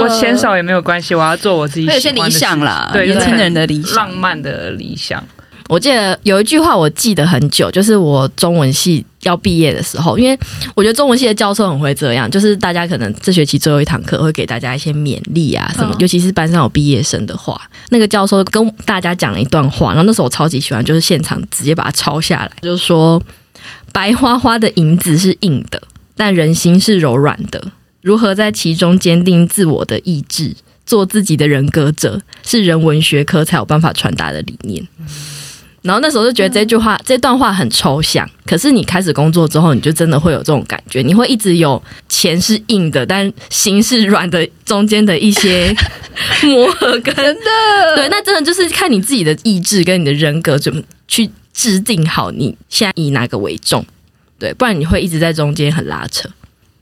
[0.00, 1.94] 我钱少也没有关系，我要做我自己喜欢的。
[1.96, 5.22] 有些理想啦，对年轻人的理想，浪漫的理想。
[5.70, 10.36] 我记得有一句话，我记得很久，就是我中文系要毕业的时候，因为
[10.74, 23.22] 我觉得中文系的教授很会这样，就是大家可能这学期最后一堂课会给大家一些勉励啊什么，尤其是班上有毕业生的话，那个教授跟大家讲了一段话，然后那时候我超级喜欢，就是现场直接把它抄下来，就是说。
[23.92, 25.82] 白花花的银子是硬的，
[26.16, 27.72] 但人心是柔软的。
[28.00, 30.54] 如何在其中坚定自我的意志，
[30.86, 34.86] 做自己的人格者，是人文学科才有办法传达的理念。
[35.82, 45.74] 然后那时候就觉得这句话、这段话很抽象，可是你开始工作之后，你就真的会有这种感觉，你会一直有钱是硬的，但心是软的，中间的一些
[46.42, 47.96] 磨合跟的。
[47.96, 51.30] 对，那真的就是看你自己的意志跟你的人格怎么去。
[51.52, 53.84] 制定好你现在以哪个为重，
[54.38, 56.26] 对，不然你会一直在中间很拉扯。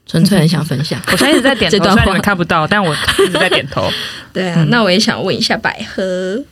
[0.07, 3.91] 纯粹很想分享， 我现在一直在点头， 这段话你们看不到，但我一直在点头。
[4.33, 6.45] 对啊，那我也想问一下百合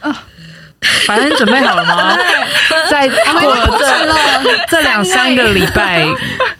[0.00, 0.20] 啊，百
[1.06, 2.16] 合你准备好了吗？
[2.90, 6.06] 在过了这这两三个礼拜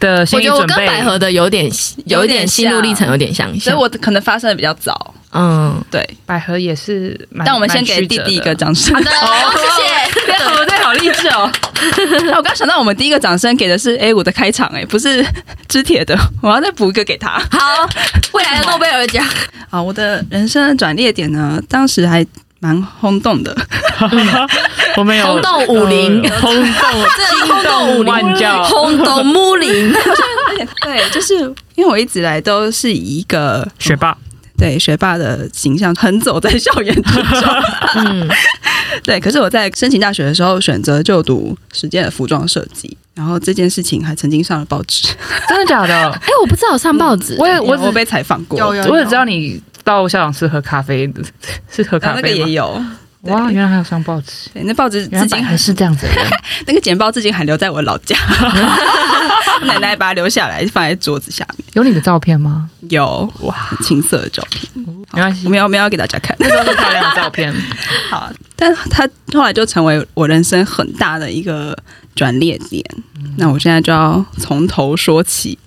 [0.00, 1.70] 的心理准备，我觉得我跟百合的有点
[2.06, 5.14] 有一点心路历程有点像，所以我可能发生的比较早。
[5.36, 8.94] 嗯，对，百合也是，但我们先给弟弟一个掌声。
[8.94, 10.44] 好的， 谢谢。
[10.44, 11.50] 我 对好励志哦！
[12.26, 15.26] 那我刚想到，我们第一个掌声给的是 A 五的开场，哎，不是
[15.66, 17.30] 知铁的，我要再补一个给他。
[17.50, 17.88] 好，
[18.32, 19.26] 未来的诺贝尔奖。
[19.70, 22.24] 啊，我的人生的转捩点呢，当时还
[22.64, 23.54] 蛮轰动的。
[24.96, 27.04] 我们有轰动武林，轰动，
[27.46, 28.14] 轰动武林，
[28.64, 29.92] 轰动木林。
[30.80, 31.34] 对，就是
[31.74, 34.16] 因为我一直来都是以一个学霸。
[34.56, 37.42] 对学霸的形象横走在校园之中，
[37.96, 38.28] 嗯，
[39.02, 39.18] 对。
[39.18, 45.08] 可是我在申请大学的时候，选择就读实践的服装设计，然后这件事情还曾经上了报纸，
[45.48, 45.92] 真的假的？
[46.22, 51.22] 哎，我不知道上报纸，我也我我被采访过，有有，我也知道你到校长室喝咖啡的，
[51.70, 52.20] 是喝咖啡吗？
[52.24, 52.82] 那个也有。
[53.22, 56.12] 哇，原来还有上报纸，那报纸至今还是这样子的。
[56.66, 58.14] 那个简报至今还留在我老家，
[59.64, 61.66] 奶奶把它留下来放在桌子下面。
[61.72, 62.68] 有你的照片吗？
[62.90, 64.62] 有哇，青色的照片，
[65.12, 67.50] 没关系，我没有没有要给大家看，那都是漂亮的照片。
[68.10, 71.74] 好，但他后来就成为我人生很大的一个
[72.14, 72.84] 转捩点。
[73.38, 75.58] 那我现在就要从头说起。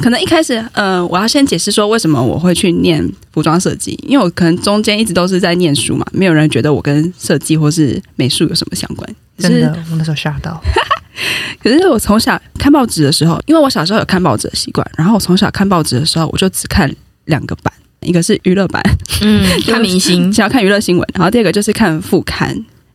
[0.00, 9.08] 可能一开始，嗯、呃，我要先解释说为什么我会去念服装设计，因为我可能中间一直都是在念书嘛，没有人觉得我跟设计或是美术有什么相关。
[9.38, 10.62] 真的，我那时候吓到。
[11.62, 16.92] 可是我从小看报纸的时候，因为我小时候有看报纸的习惯，然后我从小看报纸的时候，我就只看
[17.26, 18.82] 两个版，一个是娱乐版，
[19.20, 22.48] 嗯， 看明星，想要看娱乐新闻，然后第二个就是看副刊，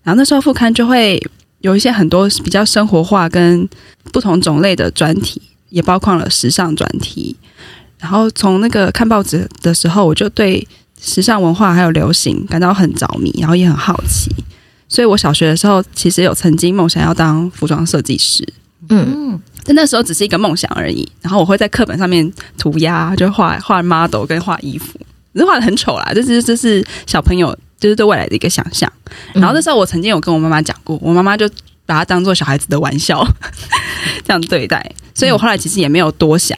[0.03, 1.21] 然后那时候副刊就会
[1.61, 3.67] 有一些很多比较生活化跟
[4.11, 5.41] 不同种类的专题。
[5.69, 7.35] 也包括了时尚专题，
[7.99, 10.67] 然后从那个看报纸的时候，我就对
[11.01, 14.29] 时尚文化还有流行感到很着迷，然后也很好奇，
[14.87, 18.47] 所以我小学的时候其实有曾经梦想要当服装设计师，
[18.89, 21.07] 嗯，但那时候只是一个梦想而已。
[21.21, 24.99] 然后我会在课本上面涂鸦，就画画 model 跟画衣服。
[25.33, 28.91] 只是画的很丑啦，就是这是小朋友就是对未来的一个想象。
[29.33, 31.47] 然后那时候我曾经有跟我妈妈讲过，我妈妈就
[31.87, 33.27] 把它当做小孩子的玩笑
[34.23, 36.55] 这样对待，所以我后来其实也没有多想。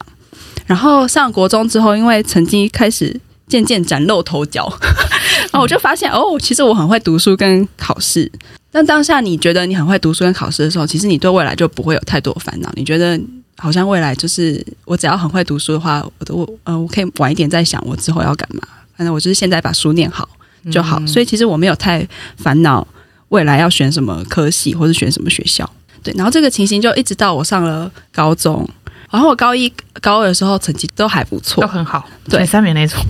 [0.66, 3.18] 然后上国中之后，因为成绩开始
[3.48, 4.70] 渐渐崭露头角，
[5.50, 8.30] 然后我就发现哦，其实我很会读书跟考试。
[8.70, 12.70] 但当下你觉得你很会读书跟考试的时候，其实你对未来就不会有太多烦恼。
[12.74, 13.20] 你觉得
[13.56, 18.62] 好像未来就是我只要很会读书的话，我都呃我可以晚一点再想我之后要干嘛。
[18.96, 20.28] 反正我就是现在把书念好
[20.70, 21.04] 就好。
[21.04, 22.06] 所以其实我没有太
[22.36, 22.86] 烦恼
[23.30, 25.68] 未来要选什么科系或者选什么学校。
[26.02, 28.68] 对，然后这个情形就一直到我上了高中。
[29.10, 29.68] 然后我高一、
[30.00, 33.02] 高二的时候成绩都还不错，都很好，对，三名那种。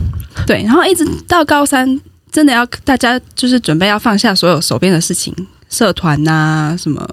[0.47, 2.01] 对，然后一直到高三，
[2.33, 5.35] 真的要大家就是准备要放下所有手边的事情，
[5.69, 7.07] 社团啊、什么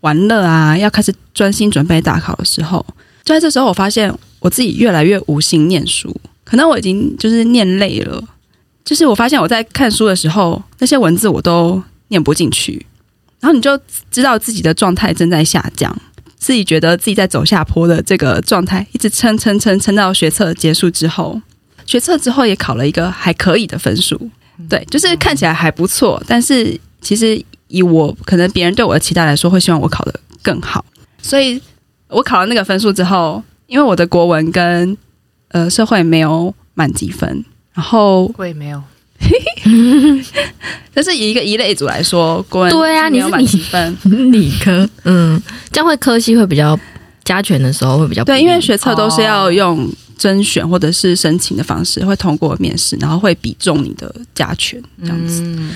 [0.00, 2.84] 玩乐啊，要开始专心准备大考的时候，
[3.24, 8.22] 就在这时候，我发现我自己越来越无心念书，可能我已经就是念累了，
[8.84, 12.86] 就是我发现我在看书的时候，那些文字我都念不进去，
[13.40, 13.78] 然后你就
[14.10, 15.96] 知道自己的状态正在下降。
[16.38, 21.40] 自己觉得自己在走下坡的这个状态，一直撑撑撑撑到学测结束之后，
[21.86, 24.30] 学测之后也考了一个还可以的分数，
[24.68, 30.84] 对，就是看起来还不错，但是其实以我可能别人对我的期待来说，会希望我考得更好，
[31.20, 31.60] 所以
[32.08, 34.96] 我考了那个分数之后，因为我的国文跟
[35.48, 38.80] 呃社会没有满级分，然后会没有。
[40.94, 43.96] 但是以一个一类组来说，国文对啊，你是几分？
[44.32, 45.40] 理科，嗯，
[45.70, 46.78] 这样会科系会比较
[47.24, 55.42] 加权的时候会比较对，因为学测都是要用甄选或者是申请的方式，会通过面试，然后会比重你的加权这样子。
[55.42, 55.70] 嗯、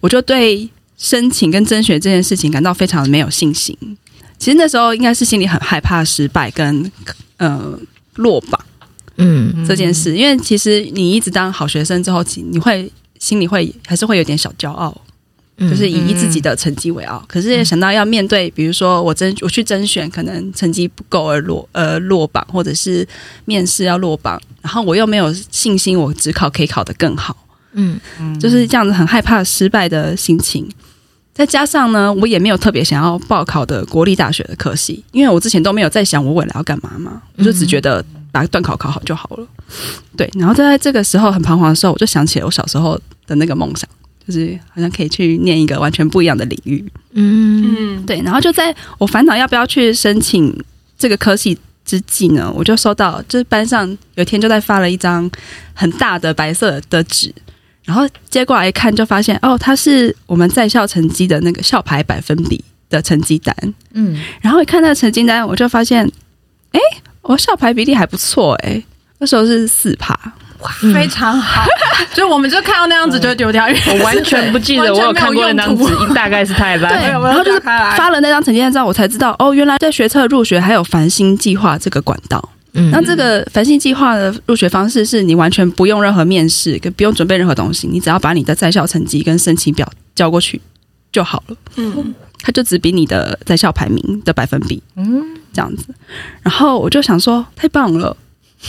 [0.00, 3.76] 我就对申请跟甄选这件事情感到非常的没有信心。
[4.38, 6.90] 其实那时候应该是心里很害怕失败跟
[7.36, 7.78] 呃
[8.14, 8.58] 落榜。
[9.20, 14.98] 嗯，这件事，因为其实你一直当好学生之后，你会心里会还是会有点小骄傲，
[15.58, 17.22] 就是以自己的成绩为傲。
[17.28, 23.06] 可是想到要面对，比如说我甄我去甄选，可能成绩不够而落呃落榜，或者是
[23.44, 27.36] 面试要落榜，然后我又没有信心，我只考可以考得更好。
[27.72, 28.00] 嗯，
[28.40, 30.66] 就是这样子很害怕失败的心情。
[31.34, 38.02] 再加上呢，我也没有特别想要报考的国立大学的科系，因为我之前都没有在想我未来要干嘛嘛，我就只觉得。
[38.32, 39.46] 把段考考好就好了，
[40.16, 40.30] 对。
[40.34, 43.88] 然后就在这个时候很彷徨的时候，我就想起了我小时候的那个梦想，
[44.26, 46.84] 就是好像可以去念一个完全不一样的领域。
[47.12, 48.20] 嗯，对。
[48.22, 50.56] 然后就在我烦恼要不要去申请
[50.96, 55.28] 这个科系之际呢，我就收到，就是班上有一天就在发了一张
[55.74, 57.34] 很大的白色的纸，
[57.84, 63.74] 然后接过来一看，就发现哦，它是我们在校成绩的那个校牌百分比的成绩单。
[63.94, 66.08] 嗯，然后一看那个成绩单，我就发现，
[66.70, 66.80] 哎。
[67.22, 68.84] 我校排比例还不错哎、欸，
[69.18, 70.18] 那时候是四趴，
[70.60, 71.64] 哇，非常好。
[72.12, 76.98] 所以我们就看到那样子就丢掉，我完全不记得我有看过那张纸， 大概是太烂。
[76.98, 82.42] 对，然后就是发了那张成绩单之后，我才知道哦，原来在学测入学还有繁星计划这个管道。
[82.72, 90.60] 嗯，那这个繁星计划的入学方式是你完全不用任何面试，跟不用准备任何东西，你只要把你的在校成绩跟申请表交过去
[91.12, 91.56] 就好了。
[91.76, 94.82] 嗯，它就只比你的在校排名的百分比。
[94.96, 95.36] 嗯。
[95.52, 95.86] 这样子，
[96.42, 98.16] 然后我就想说，太棒了，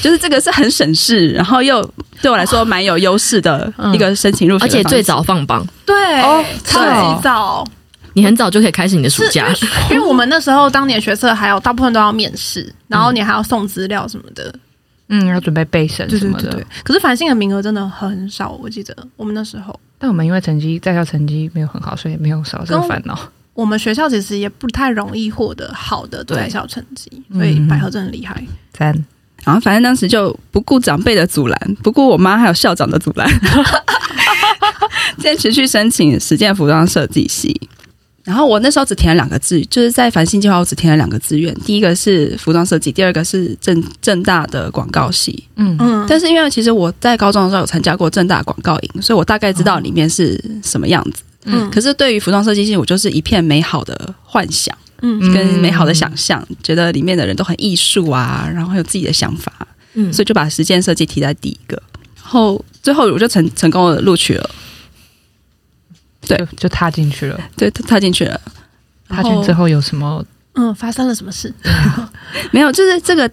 [0.01, 1.82] 就是这个是很省事，然后又
[2.21, 7.65] 对我来说蛮有优势的一个申请入学，而且最早放榜，对，哦，超级早，
[8.13, 9.47] 你很早就可以开始你的暑假，
[9.89, 14.53] 因为我们那时候当年学测还有大部分都要面试，然后你还要送资料什么的，
[15.09, 16.51] 嗯，要准备备审什么的，对。
[16.51, 16.67] 对对。
[16.84, 18.95] 可是繁星的名额真的很少，我记得。
[19.15, 23.17] 我们那时候，但我们因为成绩在校成绩没有很好，所以没有少这个烦恼。
[23.62, 28.43] 我们学校其实也不太容易获得好的在校成绩，所以百合真的厉害。
[28.74, 29.05] 赞、嗯，
[29.43, 33.30] 然后反正当时就不顾长辈的阻拦，不顾我妈还有校长的阻拦，
[35.22, 37.70] 坚持去申请实践服装设计系。
[38.24, 45.43] 然后我那时候只填了两个志，就是在繁星计划我只填了两个志愿，第一个是服装设计，第二个是政政大的广告系。
[45.57, 51.22] 嗯嗯，但是因为其实我在高中的时候有参加过正大广告营，所以我大概知道里面是什么样子。
[51.46, 61.82] 嗯，可是对于服装设计系，我就是一片美好的幻想，嗯，跟美好的想象，嗯、觉得里面的人都很艺术啊，然后有自己的想法，嗯，所以就把实践设计提在第一个，
[62.18, 64.50] 然后最后我就成成功的录取了，
[66.28, 68.39] 对，就，就踏进去了，对，踏进去了，
[69.10, 70.24] 踏进之后有什么？
[70.54, 71.54] 嗯，发生了什么事？
[72.52, 73.32] 没有，就是这个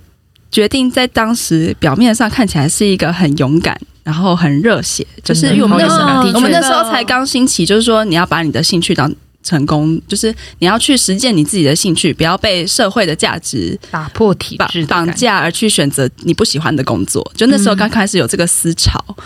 [0.50, 3.78] 决定在当时表面上看起来是一个很勇敢。
[4.04, 17.22] 然后很热血，就是因为我们那时候，我们那时候才刚兴起，就是说你要把你的兴趣当成功，就是你要去实践你自己的兴趣，不要被社会的价值打破体制绑架而去选择你不喜欢的工作。
[17.36, 19.24] 就那时候刚开始有这个思潮，嗯、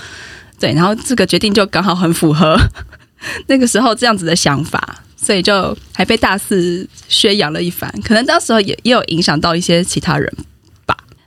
[0.59, 2.59] 对，然后这个决定就刚好很符合
[3.47, 7.89] 那个时候这样子的想法，所以就还被大肆宣扬了一番。
[8.03, 10.29] 可能当时候也也有影响到一些其他人。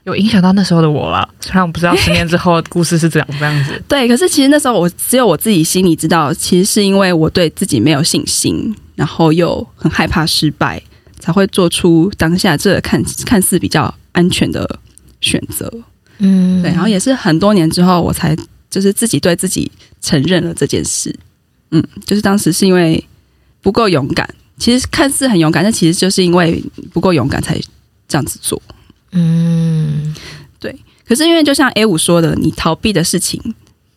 [0.06, 3.82] 有影响到那时候的我了，虽然我不知道十年之后的故事是怎样这样子。
[3.88, 10.80] 对，可是其实那时候我只有我自己心里知道，其实是因为我对自己没有信心，然后又很害怕失败，
[11.18, 14.78] 才会做出当下这个看看似比较安全的
[15.20, 15.68] 选择。
[16.18, 18.36] 嗯，对，然后也是很多年之后，我才
[18.70, 19.68] 就是自己对自己
[20.00, 21.12] 承认了这件事。
[21.72, 23.04] 嗯，就是当时是因为
[23.60, 27.58] 不够勇敢，其实看似很勇敢，但其实就是因为不够勇敢才
[28.06, 28.62] 这样子做。
[29.16, 30.14] 嗯，
[30.60, 30.78] 对。
[31.08, 33.40] 可是因为就像 A 五说的，你逃避的事情，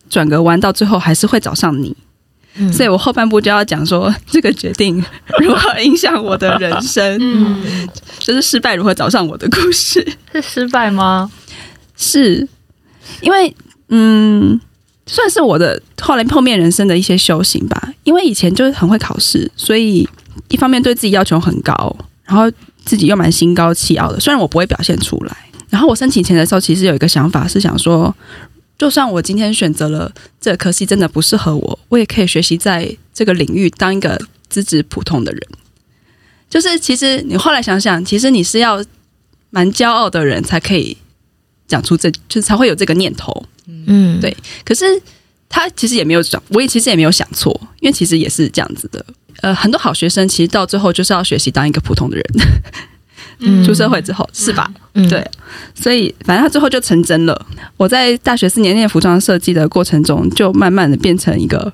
[0.10, 1.96] 转个弯到最后还是会找上你。
[2.56, 5.04] 嗯、所以我后半部就要讲说这个决定
[5.40, 7.90] 如何影响我的人生，嗯，
[8.20, 10.06] 就是失败如何找上我的故事。
[10.34, 11.32] 是失败吗？
[11.96, 12.48] 是
[13.22, 13.56] 因为
[13.90, 14.60] 嗯，
[15.06, 17.92] 算是我的后来碰面人生的一些修行吧。
[18.04, 20.08] 因为以前就是很会考试，所以
[20.50, 22.52] 一方面对自己要求很高，然后。
[22.86, 25.36] 自己又蛮心高气傲的，虽然我不会表现出来。
[25.70, 28.16] 然后我申请前的时候，其实有一个想法是想说，
[28.78, 30.12] 就算我今天选择了
[30.42, 34.20] 这个科系真的不适合我，我也可以学习在这个领域当一个
[34.50, 35.42] 资质普通的人。
[36.50, 38.84] 就是其实你后来想想，其实你是要
[39.52, 40.98] 蛮骄傲的人才可以
[41.68, 43.46] 讲出这，就是才会有这个念头。
[43.68, 44.36] 嗯，对。
[44.66, 44.86] 可是
[45.48, 49.06] 他其实也没有讲，我也其实也没有想错，因为其实也是这样子的。
[49.42, 52.26] 呃，很多好学生其实到最后就是要学习当一个普通的人，
[53.40, 54.72] 嗯、 出社会之后是吧？
[54.94, 55.26] 嗯、对，
[55.74, 57.46] 所以反正他最后就成真了。
[57.78, 61.72] 我在大学四年念服装设计的过程中，就慢慢的变成一个，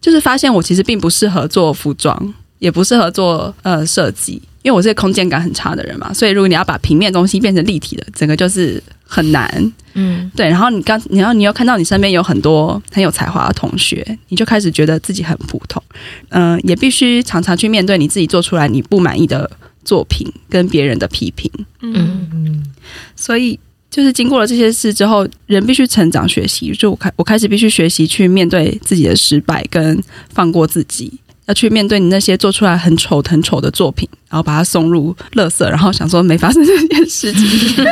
[0.00, 6.12] 就是发现我其实并不适合做服装，也不适合做呃设计，因为我是个空间感很差的人嘛。
[6.12, 9.72] 所以如果你要把平面东西变成立体的，整个就是很难。
[9.94, 10.48] 嗯，对。
[10.48, 15.82] 然后你刚，然后你又看到你身边有很多很有才华的同学，你就开始觉得自己很普通。
[16.28, 19.50] 嗯、呃，也必须常常去面对你自己做出来你不满意的
[19.84, 21.50] 作品跟别人的批评。
[21.80, 22.64] 嗯嗯，
[23.16, 23.58] 所以
[23.90, 26.72] 就是经过了这些事之后，人必须成长学习。
[26.72, 30.00] 就我开我开始必须学习去面对自己的失败，跟
[30.32, 31.12] 放过自己，
[31.50, 37.84] 要去面对你那些做出来很丑很丑的作品，然后把它送入垃圾，然后想说没发生这件事情。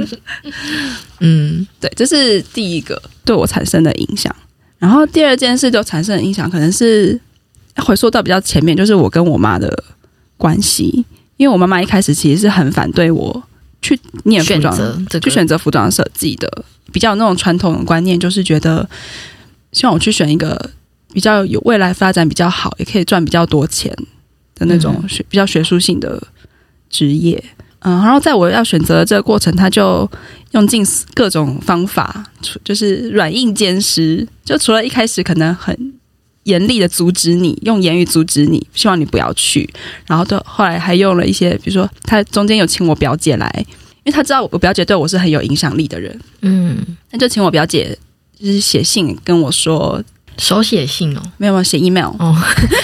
[1.20, 4.34] 嗯， 对，这是第一个对我产生的影响。
[4.78, 7.18] 然后第二件事就产生的影响，可能是。
[7.84, 9.84] 回溯到比较前面，就是我跟我妈的
[10.38, 11.04] 关系，
[11.36, 13.42] 因为我妈妈一开始其实是很反对我
[13.82, 18.88] 去念服装，选这个、去选择服装设计的，比较那种传统的观念，就是觉得
[19.72, 20.70] 希望我去选一个
[21.16, 23.90] 比较有未来发展比较好，也可以赚比较多钱
[24.54, 26.22] 的那种学比较学术性的
[26.90, 27.42] 职业。
[27.78, 30.06] 嗯，然后在我要选择这个过程，他就
[30.50, 32.22] 用尽各种方法，
[32.62, 35.74] 就是软硬兼施，就除了一开始可能很。
[36.46, 39.68] 严厉的阻止你，用言语阻止你，希望你不要去。
[40.06, 43.52] 然后到后来还用了一些，比如说他中间有请我表姐来，
[44.04, 46.16] 因为他知道我表姐对我是很有影响力的人。
[46.42, 46.78] 嗯，
[47.10, 47.98] 那就请我表姐
[48.38, 50.00] 就是写信跟我说，
[50.38, 52.36] 手写信哦，没有没有写 email 哦，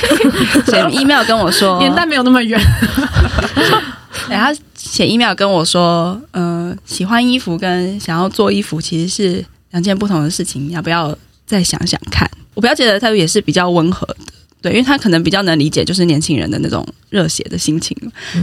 [0.66, 2.61] 写 email 跟我说， 年代没有那么远。
[4.28, 12.30] 然后写 email 跟我说，嗯、呃，喜欢衣服跟想要做衣服其实是两件不同的事情，要不要再想想看？
[12.55, 14.16] 我表姐的态度也是比较温和的，
[14.61, 17.96] 对，因为她可能比较能理解，就是年轻人的那种热血的心情，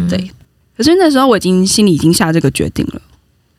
[0.10, 0.32] 对。
[0.76, 3.01] 可是那时候我已经心里已经下这个决定了，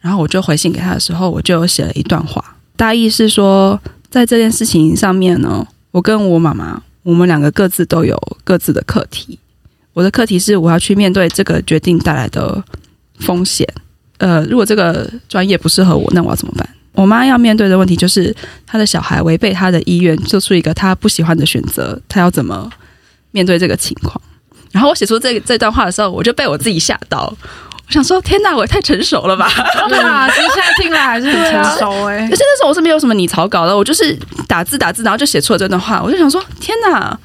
[0.01, 3.81] 然后我就回信给她的时候，我就写了一段话，大意是说，
[4.11, 9.39] 在这件事情上面呢，我跟我妈妈，我们两个各自都有各自的课题。
[9.93, 12.63] 我的课题是我要去面对这个决定带来的
[13.21, 13.67] 风险，
[14.19, 16.69] 呃，如果这个专业不适合我，那我要怎么办？
[16.93, 18.35] 我妈要面对的问题就是，
[18.67, 22.69] 她的小孩违背她的意愿做出一个她不喜欢的选择，她要怎么
[23.31, 24.21] 面对这个情况？
[24.73, 27.33] 然后我写出这这段话的时候，我就被我自己吓到。
[27.87, 29.51] 我想说，天哪，我也太成熟了吧？
[29.89, 32.25] 对啊，其实现在听来还是很成熟哎、欸。
[32.31, 34.17] 而且那时候我是没有什么拟草稿的，我就是
[34.47, 36.01] 打字打字，然后就写出了这段话。
[36.01, 37.19] 我就想说，天哪，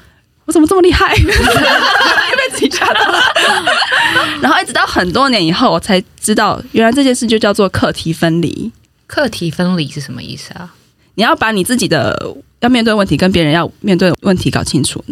[0.44, 1.14] 我怎么这么厉害？
[1.22, 3.20] 又被自己吓到了。
[4.40, 8.72] 然后一直到很多年以后，我才知道，原来这件事就叫做课题分离。
[9.06, 10.74] 课题分离是什么意思啊？
[11.14, 15.04] 你要把你自己的要面对问题跟别人要面对问题搞清楚。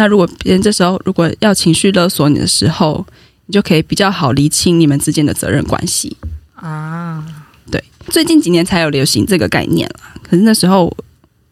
[0.00, 3.04] 那如果别人这时候如果要情绪勒索你的时候，
[3.44, 6.16] 你就可以比较好厘清你们之间的责任关系
[6.54, 7.22] 啊。
[7.70, 10.00] 对，最近几年才有流行这个概念了。
[10.22, 10.90] 可是那时候，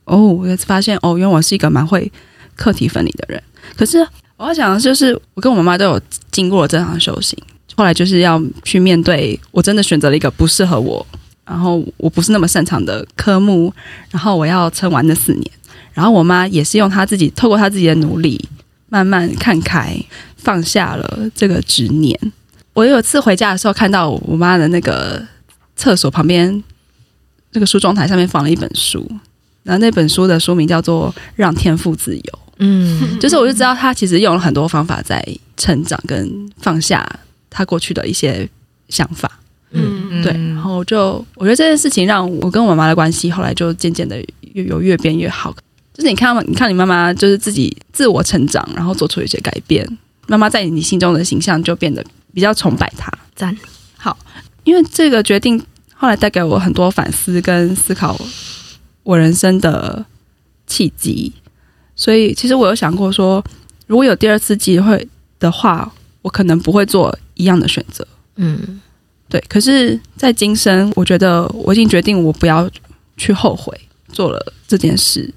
[0.05, 2.11] 哦，我发现哦，因为我是一个蛮会
[2.57, 3.42] 课题分离的人。
[3.76, 3.99] 可是
[4.38, 7.38] 我要讲的就是，我跟我妈妈都有经过了这场修行，
[7.76, 11.07] 后来就是要去面对，我真的选择了一个不适合我，
[11.49, 13.72] 然后我不是那么擅长的科目，
[14.11, 15.51] 然后我要撑完那四年。
[15.94, 18.49] 然后我妈也是用她自己，透过她自己的努力，
[18.88, 19.99] 慢慢看开，
[20.36, 22.16] 放下了这个执念。
[22.74, 25.26] 我有一次回家的时候，看到我妈的那个
[25.74, 26.62] 厕所旁边
[27.53, 29.11] 那个梳妆台上面放了一本书，
[29.64, 32.22] 然后那本书的书名叫做《让天赋自由》。
[32.59, 35.24] 嗯，就是我就知道她其实用了很多方法在
[35.57, 37.05] 成长跟放下
[37.51, 38.49] 她过去的一些
[38.88, 39.40] 想法。
[39.70, 40.32] 嗯，对。
[40.32, 44.16] 然后就我觉得这件事情让我跟我妈妈的关系后来就渐渐的
[44.54, 45.54] 越有越变越好。
[45.94, 49.86] 就是你看，你看你妈妈就是自己自我成长，然后做出一些改变。
[50.26, 53.10] 妈妈在你心中的形象就变得比较崇拜她。
[53.34, 53.56] 赞，
[53.96, 54.16] 好，
[54.64, 55.60] 因为这个决定
[55.94, 58.20] 后来带给我很多反思跟思考
[59.02, 60.04] 我人生的
[60.66, 61.32] 契机。
[61.96, 63.42] 所以，其实我有想过说，
[63.88, 65.08] 如果有第二次机会
[65.40, 65.90] 的话，
[66.22, 68.06] 我可能不会做一样的选择。
[68.36, 68.80] 嗯，
[69.29, 69.43] 对。
[69.49, 72.68] 可是，在今生，我觉得我已经决定，我不要
[73.16, 73.79] 去后悔
[74.12, 75.33] 做了这件事。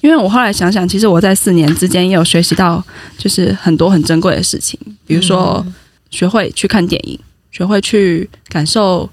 [0.00, 2.84] 因为我后来想想，其实我在四年之间也有学习到，
[3.16, 5.64] 就是很多很珍贵的事情，比如说
[6.10, 7.16] 学会去看电影，
[7.52, 9.08] 学会去感受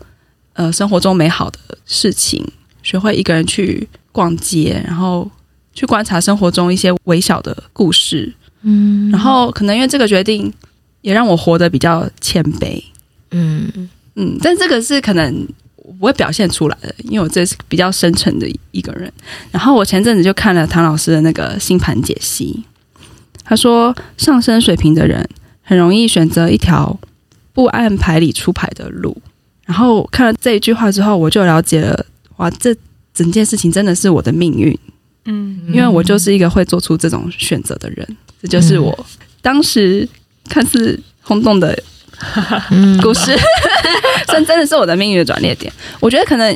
[0.53, 2.43] 呃生活中美好的事情，
[2.81, 5.29] 学会一个人去逛街，然后
[5.75, 8.33] 去观察生活中一些微小的故事，
[8.63, 10.51] 嗯，然后可能因为这个决定，
[11.01, 12.83] 也让我活得比较谦卑，
[13.31, 15.47] 嗯嗯，但这个是可能。
[15.81, 19.11] 我不会表现出来的，因为我这是比较深沉的一个人。
[19.49, 22.63] 然后我前阵子就看了唐老师的那个星盘解析，
[23.43, 25.27] 他说上升水平的人
[25.63, 26.95] 很容易选择一条
[27.53, 29.19] 不按牌理出牌的路。
[29.65, 32.05] 然后看了这一句话之后，我就了解了，
[32.37, 32.75] 哇，这
[33.11, 34.77] 整件事情真的是我的命运。
[35.25, 39.07] 嗯，因为我就是一个会做出这种选择的人，这就是我
[39.41, 40.07] 当时
[40.47, 41.75] 看似轰动的。
[43.01, 43.35] 故事，
[44.27, 45.71] 这 真的是我的命运的转捩点。
[45.99, 46.53] 我觉得可能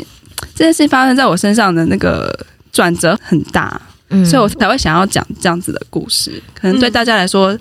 [0.55, 2.37] 这件事情发生在我身上的那个
[2.71, 6.41] 转折很大，嗯，所以我才会想要讲这样子的故事。
[6.53, 7.57] 可能对大家来说，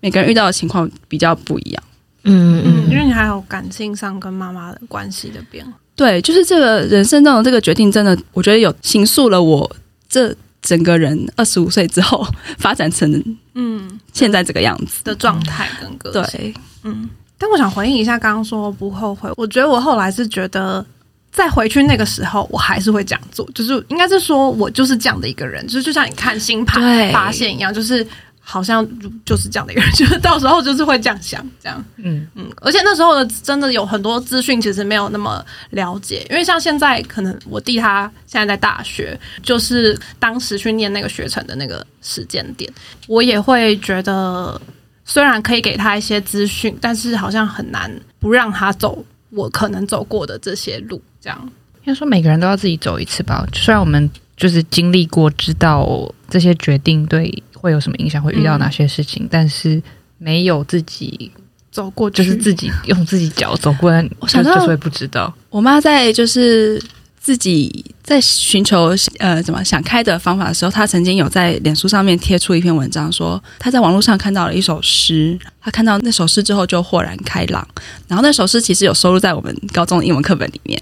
[0.00, 1.82] 每个人遇到的情况比较不一样。
[2.24, 5.72] 嗯嗯，因为你还有感情上跟妈妈的关系的变化。
[5.94, 9.76] 对，就是这个人生中的这个决定，真的，我觉得有形塑了我
[10.08, 12.26] 这整个人二十五岁之后
[12.58, 16.40] 发展成嗯现在这个样子的状态跟个性。
[16.40, 17.08] 对，嗯。
[17.38, 20.84] 但我想回应一下刚刚说不后悔，我觉得我后来是觉得
[21.30, 28.06] 再回去那个时候，我还是会这样做，就是应该是说我就是这样的一个人，就是就像你看星盘发现一样，就是
[28.40, 28.82] 好像
[29.26, 42.72] 就是这样的一个人， 就是到时候就是会这样想，这样，嗯嗯，而且那时候的真的有很多资讯其实没有那么了解，因为像现在可能我弟他现在在大学，就是当时去念那个学程的那个时间点，
[43.08, 44.58] 我也会觉得。
[45.06, 51.00] 虽然可以给他一些资讯，但是好像很难不让他走我可能走过的这些路。
[51.20, 51.40] 这样
[51.84, 53.46] 应该说每个人都要自己走一次吧。
[53.54, 59.80] 虽然我们就是经历过，知道这些决定对会有什么影响，会遇到哪些事情，嗯、但是
[60.18, 61.30] 没有自己
[61.70, 65.32] 走过，就是自己用自己脚走过来，我想就是会不知道。
[65.48, 66.82] 我妈在就是。
[67.26, 77.66] 自己在寻求呃怎么想开的方法的时候，他曾经有在脸书上面贴出一篇文章，说他在网络上看到了一首诗，他看到那首诗之后就豁然开朗。
[78.06, 80.80] 然后那首诗其实有收录在我们高中的英文课本里面，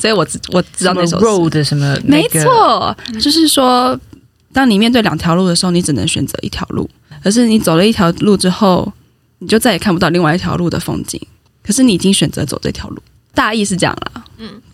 [0.00, 1.24] 所以我知我知道那首诗。
[1.24, 1.96] road 什么？
[2.02, 3.96] 没错，就是说，
[4.52, 6.90] 当你面对两条路的时候，你只能选择一条路，
[7.22, 8.92] 可是你走了一条路之后，
[9.38, 11.24] 你就再也看不到另外一条路的风景。
[11.62, 13.00] 可是你已经选择走这条路，
[13.32, 14.24] 大意是这样啦。
[14.38, 14.65] 嗯，对。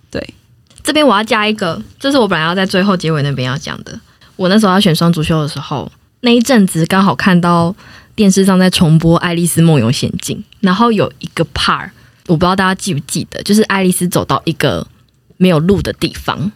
[0.82, 3.98] 这边我要加一个，这是我本来要在最后结尾那边要讲的。
[4.36, 7.74] 我那时候要选双主修的时候，那一阵子刚好看到
[8.14, 11.90] 电视上在重播《爱丽丝梦游仙境》，然后有一个 part，
[12.26, 14.86] 我不知道大家记不记得，就是爱丽丝走到一个
[15.36, 16.50] 没有路的地方，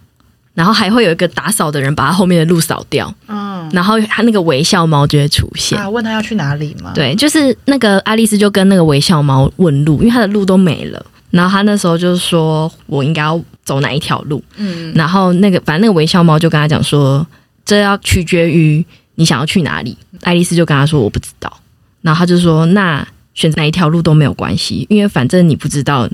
[0.54, 6.92] 然后还会有一个打扫的人把她后面的路扫掉，嗯，然后她那个微笑猫就会出现，啊，问她要去哪里吗？
[6.94, 11.06] 对，就是那个爱丽丝就跟那个微笑猫问路，因为她的路都没了。
[11.30, 17.26] 然后他那时候就是说我应该要走哪一条路，嗯，然后那个反正那个微笑猫就跟他讲说，
[17.64, 18.84] 这要取决于
[19.16, 19.96] 你想要去哪里。
[20.22, 21.60] 爱丽丝就跟他说我不知道，
[22.00, 26.08] 然后他就说那选择哪一条路都没有关系，因为反正你不知道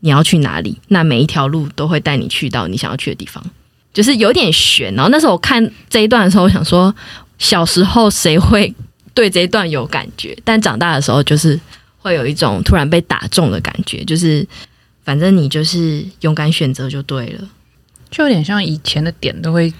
[0.00, 3.44] 你要去哪里，那每一条路都会带你去到你想要去的地方，
[3.92, 4.92] 就是有点悬。
[4.94, 6.92] 然后那时候我看这一段的时候，我想说
[7.38, 8.74] 小时候谁会
[9.14, 10.36] 对这一段有感觉？
[10.42, 11.60] 但长大的时候就是。
[12.00, 14.46] 会有一种突然被打中的感觉，就是
[15.04, 17.48] 反正你就是勇敢选择就对了，
[18.10, 19.72] 就有点像以前的点都会，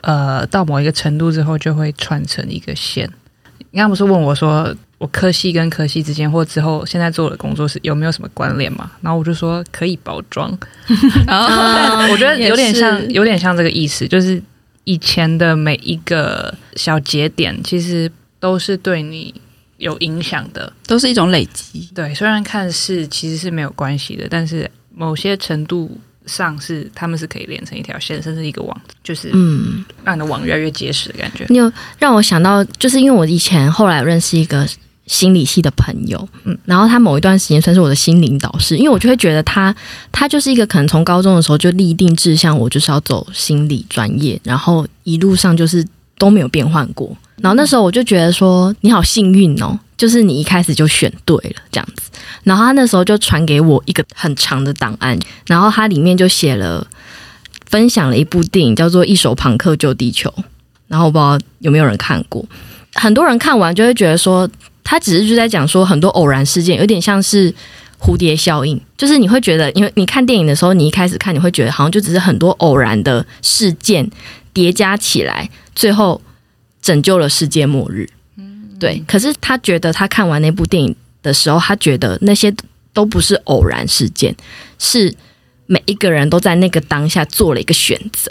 [0.00, 3.08] 呃，到某一个程度之后就会串成一个线。
[3.58, 8.90] 你刚刚不是问我说，我科系跟科系之间，或之后现在做的工作是有没有什么关联嘛？
[9.00, 10.56] 然后我就说可以包装，
[11.26, 14.40] 然后我觉得有点像，有点像这个意思，就是
[14.84, 19.34] 以前的每一个小节点，其实都是对你
[19.84, 21.88] 有影响的，都是一种累积。
[21.94, 25.96] 对，虽然看似其实是没有关系的，但是某些程度。
[26.26, 31.44] 上是他们是可以连成一条线，甚至一个网，就是嗯，让你的网越来越结实的感觉。
[31.50, 34.66] 你有让我想到，就是因为我以前后来认识一个
[35.06, 39.76] 心理系的朋友，嗯，然后他某一段时间算是我的心灵导师，因为我就会觉得他
[40.10, 47.14] 他就是一个可能从高中的时候就立定志向，我就是要走心理专业，然后一路上就是都没有变换过。
[47.44, 52.10] 然后那时候我就觉得说，你好幸运哦，就是你一开始就选对了这样子。
[52.42, 56.86] 然后他那时候就传给我一个很长的档案，然后它里面就写了
[57.66, 60.30] 分享了一部电影叫做《一手庞克救地球》，
[60.88, 62.42] 然后我不知道有没有人看过，
[62.94, 64.48] 很多人看完就会觉得说，
[64.82, 67.54] 他只是就在讲说很多偶然事件，有点像是
[68.00, 74.10] 蝴蝶效应，就是你会觉得，因为你看电影的时候，你一开始看你会觉得好像就只是很多偶然的事件
[74.54, 76.18] 叠加起来，最后
[76.84, 78.08] 拯救了世界末日。
[78.36, 79.02] 嗯，对。
[79.08, 80.94] 可是他觉得他看完那部电影。
[81.24, 82.54] 的时候，他觉得那些
[82.92, 84.36] 都不是偶然事件，
[84.78, 85.10] 是
[85.64, 88.30] 每一个人都在那个当下做了一个选择。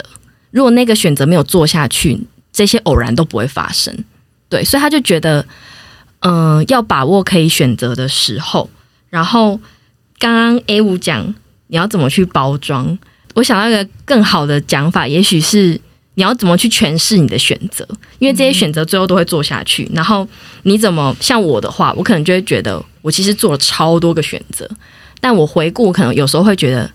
[0.52, 2.16] 如果那个选择没有做下去，
[2.52, 3.92] 这些偶然都不会发生。
[4.48, 5.44] 对，所以他就觉得，
[6.20, 8.70] 嗯、呃，要把握可以选择的时候。
[9.10, 9.60] 然后
[10.20, 11.34] 刚刚 A 五讲
[11.66, 12.96] 你要怎么去包装，
[13.34, 15.80] 我想到一个更好的讲法，也许是。
[16.14, 17.86] 你要怎么去诠释你的选择？
[18.18, 19.88] 因为这些选择最后都会做下去。
[19.92, 20.26] 然后
[20.62, 24.68] 你怎么像我的话，我可能就会觉得我其实做了超多个选择，
[25.20, 26.90] 但我回顾可能有时候会觉得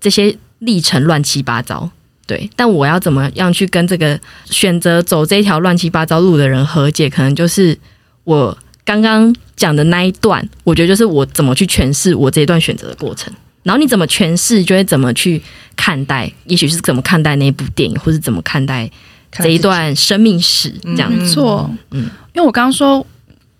[0.00, 1.90] 这些历程乱七八糟。
[2.26, 7.10] 对，但我要怎么样去跟这个选择走这条乱七八糟路的人和解？
[7.10, 7.76] 可能就是
[8.22, 13.32] 我刚刚讲的那一段，我觉得就是我怎么去诠释我这一段选择的过程。
[13.62, 15.40] 然后你怎么诠释，就会怎么去
[15.76, 18.90] 看待，也许是怎么看待那部电影，或是怎么看待
[19.30, 21.30] 这一段生命史，这样子。
[21.30, 22.02] 错，嗯，
[22.34, 23.06] 因为我刚刚说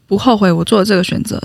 [0.07, 1.41] 不后悔我做的这个选择，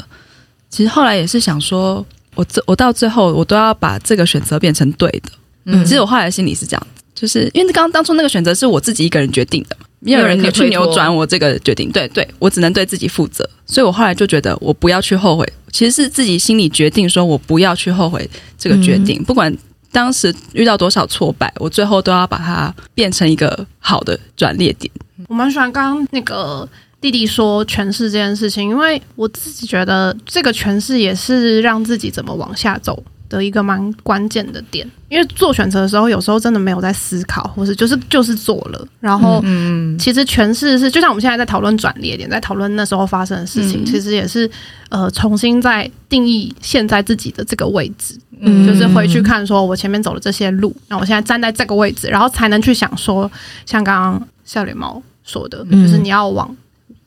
[0.69, 5.31] 其实后来也是想说，我这我到最后我都要把这个选择变成对的。
[5.65, 9.85] 嗯，其实我后来心里是这样，就是因为刚刚当初那个选择是我自己一个人决定的嘛。
[10.05, 13.47] 没有人可以去扭转我这个决定，对对，我只能对自己负责。
[13.65, 19.19] 所以我后来就觉得，我不要去后悔，其实是自己心里决定，说我不要去后悔这个决定。
[19.19, 19.55] 嗯、不管
[19.91, 24.91] 当时遇到多少挫败，我最后都要把它变成一个好的转捩点。
[25.27, 26.67] 我蛮喜欢刚刚那个
[27.01, 33.03] 弟弟说诠释这件事情，因为我自己觉得这个诠释也是让自己怎么往下走
[33.35, 38.87] 的一个蛮关键的点，因为做选择的时候，有时候真的没有在思考，或是就是就是做了。
[38.99, 44.49] 然后，嗯，其实诠释是就像我们现在在讨论转捩点，在讨论那时候发生的事情，嗯、其实也是
[44.89, 53.29] 呃重新在定义现在自己的这个位置，嗯，就是回去看说我前面走了这些路，那我现在站在这个位置，然后才能去想说，
[53.65, 56.55] 像刚刚笑脸猫说的，就是你要往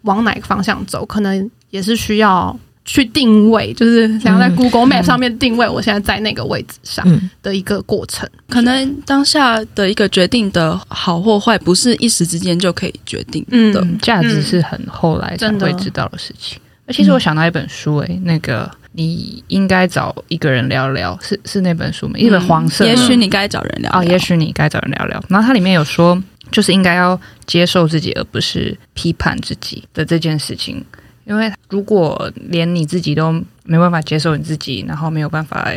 [0.02, 2.58] 往哪个方向走，可能也是需要。
[2.88, 7.06] 去定位，就是想要在 Google Map 上面定位，我现在在那个位置上
[7.42, 8.26] 的一个过程。
[8.32, 16.58] 嗯、可能当下的一个决定的好或坏，不是一时之间就可以决定的，价、嗯、值是很后来才会知道的事情。
[16.86, 22.14] 而其实我想到一本书、欸，诶，那个你应该找一个人聊聊，是是那本书吗？
[22.16, 25.22] 一本黄色，也许你该找人聊啊，哦，也许你该找人聊聊。
[25.28, 26.18] 然后它里面有说，
[26.50, 30.82] 就是应该要接受自己，而不是批判自己的这件事情。
[31.28, 33.30] 因为如果连你自己都
[33.64, 35.70] 没办法接受你自己，然后没有办法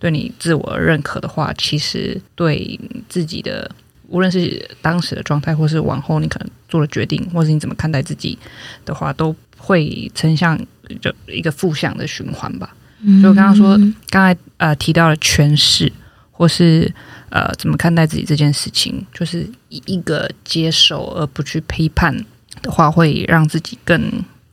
[0.00, 2.78] 对你自我认可的话，其实对
[3.08, 3.70] 自己的
[4.08, 8.36] 无论是当时的状态，或是往后你可能做的决定，或是你怎么看待自己
[8.84, 10.66] 的话，都会呈现
[11.00, 12.74] 就一个负向的循环吧。
[13.00, 13.78] 嗯、所以我刚刚说，
[14.10, 15.92] 刚才呃提到了诠释，
[16.32, 16.92] 或是
[17.30, 22.12] 呃怎么看待自己这件事情，就是一个接受而不去批判
[22.60, 24.02] 的话，会让自己更。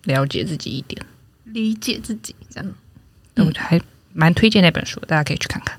[0.03, 1.01] 了解自己一点，
[1.45, 2.71] 理解自己，这样，
[3.35, 3.79] 我还
[4.13, 5.77] 蛮推荐那本书，大家可以去看看。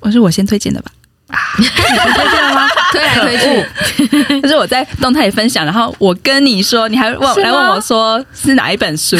[0.00, 0.90] 我是我先推荐的吧？
[1.28, 2.68] 啊，你推荐了吗？
[2.92, 9.16] 推来推去， 就是我在动态里分享，然后我跟你说，你还问来问我说是哪一本书？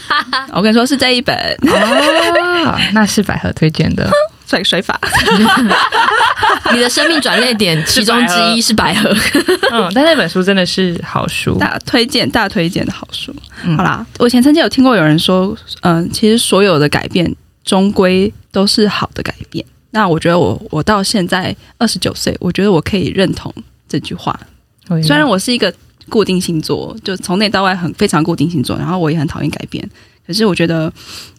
[0.52, 4.10] 我跟你说是这一本哦，那是百合推荐的。
[4.48, 4.98] 甩水法，
[6.72, 9.14] 你的生命转捩点其中之一是百合，
[9.70, 13.34] 嗯， 但那本书真的是好书，大推荐，大推荐的好书。
[13.64, 17.30] 嗯、好啦，我以前曾经有听过有人说，嗯，其实所有的改变
[17.62, 19.62] 终归都是好的改变。
[19.90, 23.52] 那我觉得我我到现在二十九岁，我觉得我可以认同
[23.86, 24.38] 这句话。
[25.02, 25.70] 虽然我是一个
[26.08, 29.86] 固定星座，就从内到外很非常固定星座，然后我也很讨厌改变。
[30.28, 30.92] 可是我觉得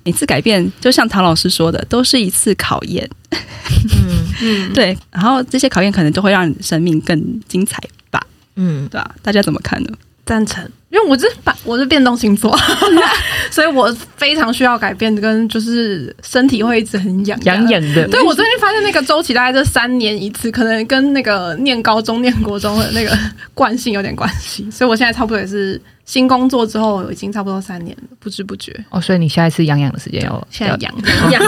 [0.04, 3.08] 每次改变，就像唐老师说的，都是一次考验。
[3.32, 4.98] 嗯 嗯，对。
[5.12, 7.80] 然后这些考验可能就会让你生命更精彩
[8.10, 8.20] 吧。
[8.56, 9.16] 嗯，对吧？
[9.22, 9.90] 大家怎么看呢？
[10.26, 12.56] 赞成，因为我是把我是变动星座，
[13.50, 18.08] 所以我非常需要改变，跟就是身体会一直很痒痒痒的。
[18.08, 23.18] 对，我最近发现那个周期大概这三年一次，可能跟那个念高中、念国中的那个
[23.56, 24.70] 惯性有点关系。
[24.70, 28.76] 所以我现在差不多也是新工作之后，已经差不多三年了，不知不觉。
[28.90, 30.92] 哦，所以你下一次养养的时间要现在养
[31.30, 31.40] 养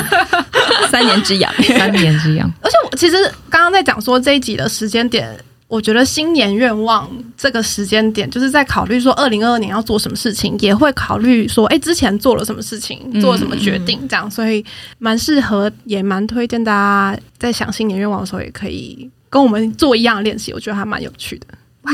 [0.92, 2.48] 三年之痒，三年之痒。
[2.62, 3.18] 而且我其实
[3.50, 5.36] 刚刚在讲说这一集的时间点。
[5.68, 14.66] 我觉得新年愿望这个时间点，就是在考虑说二零二二年要做什么事情，也会考虑说，哎，之前做了什么事情，做了什么决定，这样，所以
[15.00, 21.48] 蛮适合，也蛮推荐大家在想新年愿望的时候，也可以跟我们做一样的练习，我觉得还蛮有趣的。
[21.84, 21.92] 哇，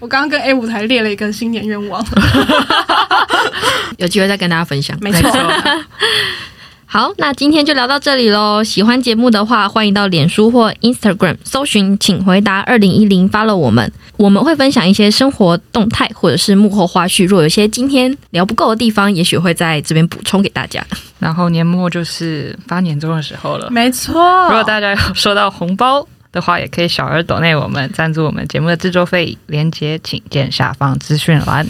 [0.00, 2.04] 我刚刚跟 A 舞台列了一个新年愿望，
[3.98, 4.96] 有机会再跟大家分享。
[5.00, 5.30] 没错。
[6.86, 8.62] 好，那今天就聊到这里喽。
[8.62, 13.90] 喜欢节目的话，欢迎到脸书或 Instagram 搜寻“请回答二零一零 ”，follow 我们。
[14.16, 17.26] 我们会分享一些生活动态或者是幕后花絮。
[17.26, 20.84] 若有些今天聊不够的地方，也许会在这边补充给大家。
[21.18, 24.14] 然后年末就是发年终的时候了，没错。
[24.44, 31.66] 如果大家有收到红包的话，也可以小额抖内我们赞助我们节目的制作费，链接请见下方资讯栏。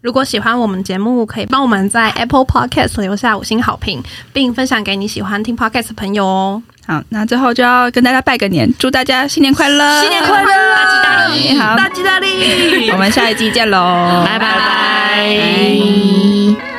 [0.00, 4.02] 如果喜欢我们节目，可以帮我们在 Apple Podcast 留下五星好评，
[4.32, 6.62] 并分享给你喜欢听 Podcast 的朋友哦。
[6.86, 10.00] 好，那最后就要跟大家拜个年，祝大家新年快乐！
[10.00, 10.74] 新年快乐！
[10.74, 11.58] 大吉大利！
[11.58, 12.90] 好，大吉大利！
[12.92, 14.24] 我们下一集见喽！
[14.24, 16.77] 拜拜拜。